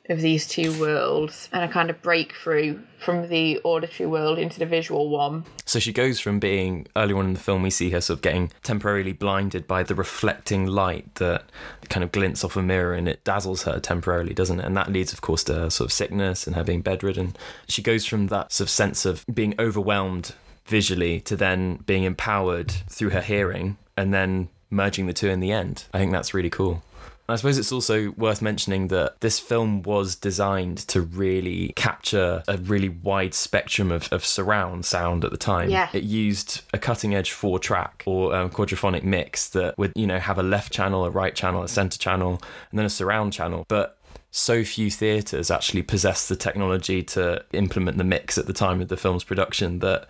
of 0.08 0.20
these 0.20 0.46
two 0.46 0.78
worlds 0.80 1.48
and 1.52 1.64
a 1.64 1.68
kind 1.68 1.90
of 1.90 2.00
breakthrough 2.02 2.78
from 2.98 3.28
the 3.28 3.60
auditory 3.64 4.08
world 4.08 4.38
into 4.38 4.58
the 4.58 4.66
visual 4.66 5.08
one. 5.08 5.44
So 5.64 5.78
she 5.78 5.92
goes 5.92 6.20
from 6.20 6.38
being 6.38 6.86
early 6.96 7.12
on 7.14 7.26
in 7.26 7.34
the 7.34 7.40
film, 7.40 7.62
we 7.62 7.70
see 7.70 7.90
her 7.90 8.00
sort 8.00 8.18
of 8.18 8.22
getting 8.22 8.52
temporarily 8.62 9.12
blinded 9.12 9.66
by 9.66 9.82
the 9.82 9.94
reflecting 9.94 10.66
light 10.66 11.16
that 11.16 11.44
kind 11.88 12.04
of 12.04 12.12
glints 12.12 12.44
off 12.44 12.56
a 12.56 12.62
mirror 12.62 12.94
and 12.94 13.08
it 13.08 13.24
dazzles 13.24 13.64
her 13.64 13.80
temporarily, 13.80 14.34
doesn't 14.34 14.60
it? 14.60 14.64
And 14.64 14.76
that 14.76 14.92
leads, 14.92 15.12
of 15.12 15.20
course, 15.20 15.44
to 15.44 15.54
her 15.54 15.70
sort 15.70 15.88
of 15.88 15.92
sickness 15.92 16.46
and 16.46 16.56
her 16.56 16.64
being 16.64 16.82
bedridden. 16.82 17.36
She 17.68 17.82
goes 17.82 18.06
from 18.06 18.28
that 18.28 18.52
sort 18.52 18.66
of 18.66 18.70
sense 18.70 19.04
of 19.04 19.24
being 19.32 19.54
overwhelmed 19.58 20.34
visually 20.66 21.20
to 21.20 21.36
then 21.36 21.76
being 21.86 22.04
empowered 22.04 22.70
through 22.70 23.10
her 23.10 23.20
hearing 23.20 23.76
and 23.96 24.12
then 24.12 24.48
merging 24.70 25.06
the 25.06 25.12
two 25.12 25.28
in 25.28 25.40
the 25.40 25.52
end. 25.52 25.84
I 25.92 25.98
think 25.98 26.12
that's 26.12 26.34
really 26.34 26.50
cool. 26.50 26.82
I 27.28 27.36
suppose 27.36 27.58
it's 27.58 27.72
also 27.72 28.12
worth 28.12 28.40
mentioning 28.40 28.88
that 28.88 29.20
this 29.20 29.40
film 29.40 29.82
was 29.82 30.14
designed 30.14 30.78
to 30.88 31.00
really 31.00 31.72
capture 31.74 32.42
a 32.46 32.56
really 32.58 32.88
wide 32.88 33.34
spectrum 33.34 33.90
of, 33.90 34.12
of 34.12 34.24
surround 34.24 34.84
sound 34.84 35.24
at 35.24 35.32
the 35.32 35.36
time. 35.36 35.70
Yeah. 35.70 35.88
It 35.92 36.04
used 36.04 36.62
a 36.72 36.78
cutting 36.78 37.14
edge 37.14 37.32
four 37.32 37.58
track 37.58 38.04
or 38.06 38.34
um, 38.34 38.50
quadraphonic 38.50 39.02
mix 39.02 39.48
that 39.50 39.76
would, 39.76 39.92
you 39.96 40.06
know, 40.06 40.18
have 40.18 40.38
a 40.38 40.42
left 40.42 40.72
channel, 40.72 41.04
a 41.04 41.10
right 41.10 41.34
channel, 41.34 41.62
a 41.62 41.68
center 41.68 41.98
channel, 41.98 42.40
and 42.70 42.78
then 42.78 42.86
a 42.86 42.90
surround 42.90 43.32
channel. 43.32 43.64
But 43.68 43.98
so 44.30 44.64
few 44.64 44.90
theatres 44.90 45.50
actually 45.50 45.82
possessed 45.82 46.28
the 46.28 46.36
technology 46.36 47.02
to 47.02 47.42
implement 47.52 47.96
the 47.96 48.04
mix 48.04 48.36
at 48.36 48.46
the 48.46 48.52
time 48.52 48.80
of 48.82 48.88
the 48.88 48.96
film's 48.96 49.24
production 49.24 49.78
that 49.78 50.08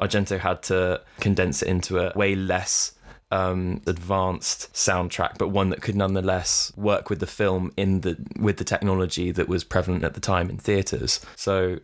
Argento 0.00 0.38
had 0.38 0.62
to 0.64 1.00
condense 1.18 1.60
it 1.62 1.68
into 1.68 1.98
a 1.98 2.16
way 2.16 2.36
less 2.36 2.92
um, 3.30 3.80
advanced 3.86 4.72
soundtrack, 4.72 5.38
but 5.38 5.48
one 5.48 5.70
that 5.70 5.82
could 5.82 5.96
nonetheless 5.96 6.72
work 6.76 7.10
with 7.10 7.20
the 7.20 7.26
film 7.26 7.72
in 7.76 8.00
the 8.02 8.16
with 8.38 8.58
the 8.58 8.64
technology 8.64 9.30
that 9.30 9.48
was 9.48 9.64
prevalent 9.64 10.04
at 10.04 10.14
the 10.14 10.20
time 10.20 10.50
in 10.50 10.58
theaters. 10.58 11.24
So. 11.36 11.78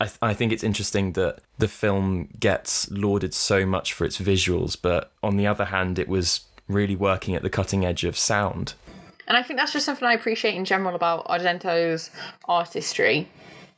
I, 0.00 0.04
th- 0.04 0.18
I 0.22 0.32
think 0.32 0.52
it's 0.52 0.62
interesting 0.62 1.14
that 1.14 1.40
the 1.58 1.66
film 1.66 2.28
gets 2.38 2.88
lauded 2.88 3.34
so 3.34 3.66
much 3.66 3.92
for 3.92 4.04
its 4.04 4.16
visuals, 4.16 4.76
but 4.80 5.10
on 5.24 5.36
the 5.36 5.48
other 5.48 5.64
hand, 5.64 5.98
it 5.98 6.06
was 6.06 6.42
really 6.68 6.94
working 6.94 7.34
at 7.34 7.42
the 7.42 7.50
cutting 7.50 7.84
edge 7.84 8.04
of 8.04 8.16
sound. 8.16 8.74
And 9.26 9.36
I 9.36 9.42
think 9.42 9.58
that's 9.58 9.72
just 9.72 9.84
something 9.84 10.06
I 10.06 10.14
appreciate 10.14 10.54
in 10.54 10.64
general 10.64 10.94
about 10.94 11.26
Argento's 11.26 12.10
artistry. 12.44 13.28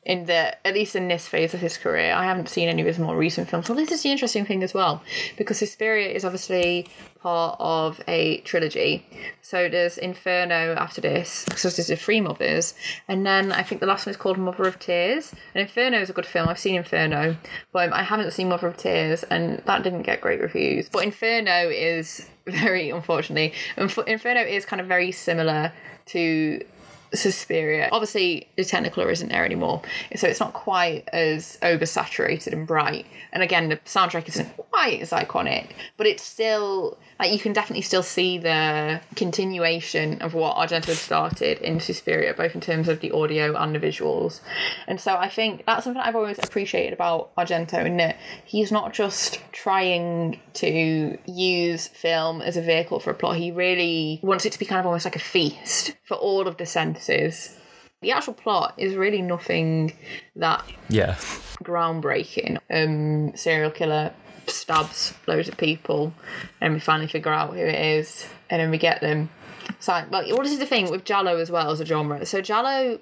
In 0.05 0.25
the 0.25 0.67
at 0.67 0.73
least 0.73 0.97
in 0.97 1.09
this 1.09 1.29
phase 1.29 1.53
of 1.53 1.61
his 1.61 1.77
career, 1.77 2.15
I 2.15 2.25
haven't 2.25 2.49
seen 2.49 2.69
any 2.69 2.81
of 2.81 2.87
his 2.87 2.99
more 2.99 3.17
recent 3.17 3.51
films. 3.51 3.69
Well, 3.69 3.77
this 3.77 3.93
is 3.93 4.03
the 4.03 4.11
interesting 4.11 4.47
thing 4.47 4.63
as 4.63 4.73
well, 4.73 5.03
because 5.37 5.59
Suspiria 5.59 6.09
is 6.09 6.25
obviously 6.25 6.89
part 7.21 7.57
of 7.61 8.01
a 8.09 8.39
trilogy. 8.41 9.05
So 9.43 9.69
there's 9.69 9.99
Inferno 9.99 10.75
after 10.75 11.03
this, 11.03 11.45
so 11.55 11.69
there's 11.69 11.89
the 11.89 11.97
Three 11.97 12.21
Mothers, 12.21 12.75
and 13.09 13.27
then 13.27 13.53
I 13.53 13.63
think 13.63 13.83
the 13.83 13.87
last 13.87 14.07
one 14.07 14.13
is 14.13 14.17
called 14.17 14.39
Mother 14.39 14.65
of 14.65 14.79
Tears. 14.79 15.35
And 15.55 15.61
Inferno 15.61 16.01
is 16.01 16.09
a 16.09 16.15
good 16.15 16.27
film. 16.27 16.49
I've 16.49 16.59
seen 16.59 16.77
Inferno, 16.77 17.37
but 17.73 17.93
I 17.93 18.03
haven't 18.03 18.33
seen 18.33 18.49
Mother 18.49 18.69
of 18.69 18.79
Tears, 18.79 19.23
and 19.25 19.59
that 19.67 19.83
didn't 19.83 20.03
get 20.03 20.23
great 20.23 20.41
reviews. 20.41 20.89
But 20.89 21.05
Inferno 21.05 21.69
is 21.69 22.27
very, 22.47 22.91
unfortunately, 22.91 23.53
Inferno 23.77 24.41
is 24.41 24.65
kind 24.65 24.81
of 24.81 24.87
very 24.87 25.13
similar 25.13 25.73
to 26.07 26.65
Suspiria. 27.14 27.88
Obviously, 27.92 28.49
the 28.57 28.62
Technicolor 28.62 29.11
isn't 29.11 29.29
there 29.29 29.44
anymore, 29.44 29.83
so 30.16 30.27
it's 30.27 30.40
not 30.40 30.53
quite 30.53 31.09
as 31.12 31.59
oversaturated 31.62 32.53
and 32.53 32.66
bright. 32.66 33.07
And 33.33 33.42
again, 33.42 33.68
the 33.68 33.77
soundtrack 33.79 34.29
isn't 34.29 34.57
quite 34.57 35.01
as 35.01 35.11
iconic, 35.11 35.70
but 35.96 36.07
it's 36.07 36.23
still 36.23 36.99
like 37.18 37.33
you 37.33 37.38
can 37.38 37.53
definitely 37.53 37.83
still 37.83 38.03
see 38.03 38.38
the 38.38 39.01
continuation 39.14 40.23
of 40.23 40.33
what 40.35 40.57
Argento 40.57 40.94
started 40.94 41.59
in 41.59 41.79
Suspiria, 41.81 42.33
both 42.33 42.55
in 42.55 42.61
terms 42.61 42.88
of 42.88 43.01
the 43.01 43.11
audio 43.11 43.55
and 43.57 43.75
the 43.75 43.79
visuals. 43.79 44.40
And 44.87 45.01
so 45.01 45.16
I 45.16 45.29
think 45.29 45.64
that's 45.66 45.85
something 45.85 46.01
I've 46.01 46.16
always 46.16 46.38
appreciated 46.38 46.92
about 46.92 47.35
Argento 47.37 47.85
in 47.85 47.99
that 47.99 48.16
he's 48.44 48.73
not 48.73 48.94
just 48.94 49.40
trying 49.53 50.40
to 50.55 51.18
use 51.27 51.88
film 51.88 52.40
as 52.40 52.57
a 52.57 52.62
vehicle 52.62 53.01
for 53.01 53.11
a 53.11 53.14
plot. 53.14 53.37
He 53.37 53.51
really 53.51 54.20
wants 54.23 54.46
it 54.46 54.53
to 54.53 54.59
be 54.59 54.64
kind 54.64 54.81
of 54.81 54.87
almost 54.87 55.05
like 55.05 55.16
a 55.16 55.20
feast 55.20 55.96
for 56.05 56.14
all 56.14 56.49
of 56.49 56.57
the 56.57 56.66
senses. 56.66 57.00
The 57.07 58.13
actual 58.13 58.33
plot 58.35 58.75
is 58.79 58.95
really 58.95 59.21
nothing 59.23 59.93
that 60.37 60.65
Yeah. 60.89 61.17
groundbreaking. 61.63 62.59
Um, 62.71 63.37
serial 63.37 63.71
killer 63.71 64.13
stabs 64.47 65.15
loads 65.27 65.49
of 65.49 65.57
people, 65.57 66.13
and 66.61 66.75
we 66.75 66.81
finally 66.81 67.07
figure 67.09 67.33
out 67.33 67.51
who 67.51 67.61
it 67.61 67.75
is, 67.75 68.27
and 68.49 68.61
then 68.61 68.71
we 68.71 68.79
get 68.79 69.01
them. 69.01 69.31
So, 69.79 70.03
well, 70.11 70.25
what 70.35 70.47
is 70.47 70.59
the 70.59 70.67
thing 70.67 70.91
with 70.91 71.05
Giallo 71.05 71.37
as 71.39 71.51
well 71.51 71.71
as 71.71 71.81
a 71.81 71.87
genre? 71.87 72.27
So, 72.27 72.41
Giallo 72.41 72.99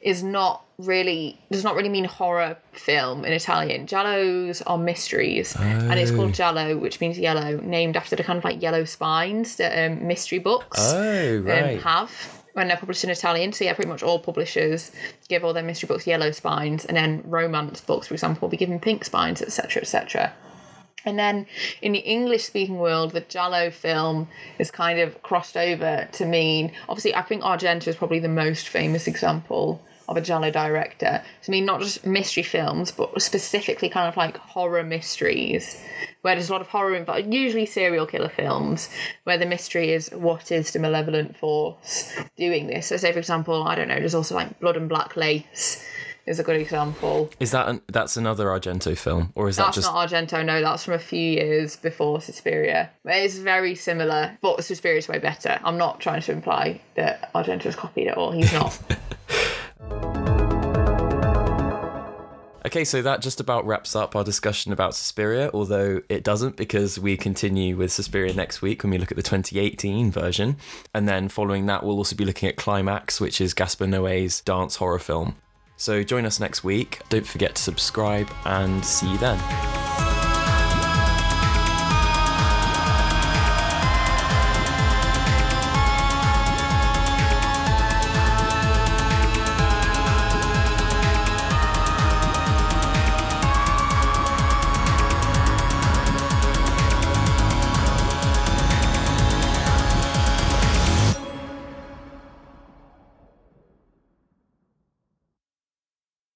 is 0.00 0.22
not 0.22 0.62
really 0.78 1.38
does 1.50 1.64
not 1.64 1.74
really 1.74 1.88
mean 1.88 2.04
horror 2.04 2.56
film 2.72 3.24
in 3.24 3.32
Italian. 3.32 3.86
Giallos 3.86 4.62
are 4.66 4.78
mysteries, 4.78 5.56
and 5.56 5.98
it's 5.98 6.10
called 6.10 6.34
Giallo, 6.34 6.76
which 6.78 7.00
means 7.00 7.18
yellow, 7.18 7.58
named 7.62 7.96
after 7.96 8.14
the 8.14 8.22
kind 8.22 8.36
of 8.38 8.44
like 8.44 8.62
yellow 8.62 8.84
spines 8.84 9.56
that 9.56 9.72
um, 9.90 10.06
mystery 10.06 10.38
books 10.38 10.78
Oh, 10.78 11.38
right. 11.38 11.76
um, 11.78 11.82
have 11.82 12.43
when 12.54 12.68
they're 12.68 12.76
published 12.76 13.04
in 13.04 13.10
Italian. 13.10 13.52
So 13.52 13.64
yeah, 13.64 13.74
pretty 13.74 13.90
much 13.90 14.02
all 14.02 14.18
publishers 14.18 14.90
give 15.28 15.44
all 15.44 15.52
their 15.52 15.62
mystery 15.62 15.86
books 15.86 16.06
yellow 16.06 16.30
spines, 16.30 16.84
and 16.84 16.96
then 16.96 17.22
romance 17.26 17.80
books, 17.80 18.08
for 18.08 18.14
example, 18.14 18.42
will 18.42 18.50
be 18.50 18.56
given 18.56 18.80
pink 18.80 19.04
spines, 19.04 19.42
etc., 19.42 19.82
etc. 19.82 20.32
And 21.04 21.18
then 21.18 21.46
in 21.82 21.92
the 21.92 21.98
English 21.98 22.44
speaking 22.44 22.78
world, 22.78 23.12
the 23.12 23.20
Giallo 23.20 23.70
film 23.70 24.28
is 24.58 24.70
kind 24.70 24.98
of 24.98 25.22
crossed 25.22 25.56
over 25.56 26.08
to 26.12 26.24
mean 26.24 26.72
obviously 26.88 27.14
I 27.14 27.22
think 27.22 27.42
Argento 27.42 27.88
is 27.88 27.96
probably 27.96 28.20
the 28.20 28.28
most 28.28 28.68
famous 28.68 29.06
example 29.06 29.82
of 30.08 30.16
a 30.16 30.20
Giallo 30.20 30.50
director. 30.50 31.22
To 31.42 31.50
mean 31.50 31.64
not 31.64 31.80
just 31.80 32.06
mystery 32.06 32.42
films, 32.42 32.90
but 32.90 33.20
specifically 33.20 33.88
kind 33.88 34.08
of 34.08 34.16
like 34.16 34.36
horror 34.36 34.82
mysteries, 34.82 35.80
where 36.22 36.34
there's 36.34 36.48
a 36.48 36.52
lot 36.52 36.60
of 36.60 36.68
horror 36.68 36.94
involved, 36.94 37.32
usually 37.32 37.66
serial 37.66 38.06
killer 38.06 38.28
films, 38.28 38.88
where 39.24 39.38
the 39.38 39.46
mystery 39.46 39.92
is 39.92 40.10
what 40.10 40.50
is 40.50 40.72
the 40.72 40.78
malevolent 40.78 41.36
force 41.36 42.12
doing 42.36 42.66
this. 42.66 42.88
So 42.88 42.96
say 42.96 43.12
for 43.12 43.18
example, 43.18 43.64
I 43.64 43.74
don't 43.74 43.88
know, 43.88 43.98
there's 43.98 44.14
also 44.14 44.34
like 44.34 44.58
Blood 44.60 44.76
and 44.76 44.88
Black 44.88 45.16
Lace 45.16 45.84
is 46.26 46.38
a 46.38 46.42
good 46.42 46.56
example. 46.56 47.30
Is 47.38 47.50
that 47.50 47.68
an, 47.68 47.80
that's 47.88 48.16
another 48.16 48.46
Argento 48.46 48.96
film, 48.96 49.32
or 49.34 49.48
is 49.48 49.56
that 49.56 49.74
just 49.74 49.92
not 49.92 50.08
Argento, 50.08 50.44
no, 50.44 50.60
that's 50.60 50.84
from 50.84 50.94
a 50.94 50.98
few 50.98 51.20
years 51.20 51.76
before 51.76 52.20
Suspiria. 52.20 52.90
It's 53.04 53.36
very 53.36 53.74
similar, 53.74 54.36
but 54.40 54.58
Suspiria's 54.60 55.08
way 55.08 55.18
better. 55.18 55.60
I'm 55.64 55.76
not 55.76 56.00
trying 56.00 56.22
to 56.22 56.32
imply 56.32 56.80
that 56.94 57.32
Argento's 57.34 57.76
copied 57.76 58.08
it 58.08 58.16
all. 58.16 58.32
He's 58.32 58.52
not. 58.52 58.78
Okay, 62.66 62.84
so 62.84 63.02
that 63.02 63.20
just 63.20 63.40
about 63.40 63.66
wraps 63.66 63.94
up 63.94 64.16
our 64.16 64.24
discussion 64.24 64.72
about 64.72 64.94
Suspiria, 64.94 65.50
although 65.52 66.00
it 66.08 66.24
doesn't 66.24 66.56
because 66.56 66.98
we 66.98 67.14
continue 67.18 67.76
with 67.76 67.92
Suspiria 67.92 68.32
next 68.32 68.62
week 68.62 68.82
when 68.82 68.90
we 68.90 68.96
look 68.96 69.10
at 69.10 69.18
the 69.18 69.22
2018 69.22 70.10
version. 70.10 70.56
And 70.94 71.06
then 71.06 71.28
following 71.28 71.66
that, 71.66 71.84
we'll 71.84 71.98
also 71.98 72.16
be 72.16 72.24
looking 72.24 72.48
at 72.48 72.56
Climax, 72.56 73.20
which 73.20 73.38
is 73.42 73.52
Gaspar 73.52 73.84
Noé's 73.84 74.40
dance 74.40 74.76
horror 74.76 74.98
film. 74.98 75.36
So 75.76 76.02
join 76.02 76.24
us 76.24 76.40
next 76.40 76.64
week. 76.64 77.00
Don't 77.10 77.26
forget 77.26 77.56
to 77.56 77.62
subscribe 77.62 78.30
and 78.46 78.82
see 78.82 79.12
you 79.12 79.18
then. 79.18 79.83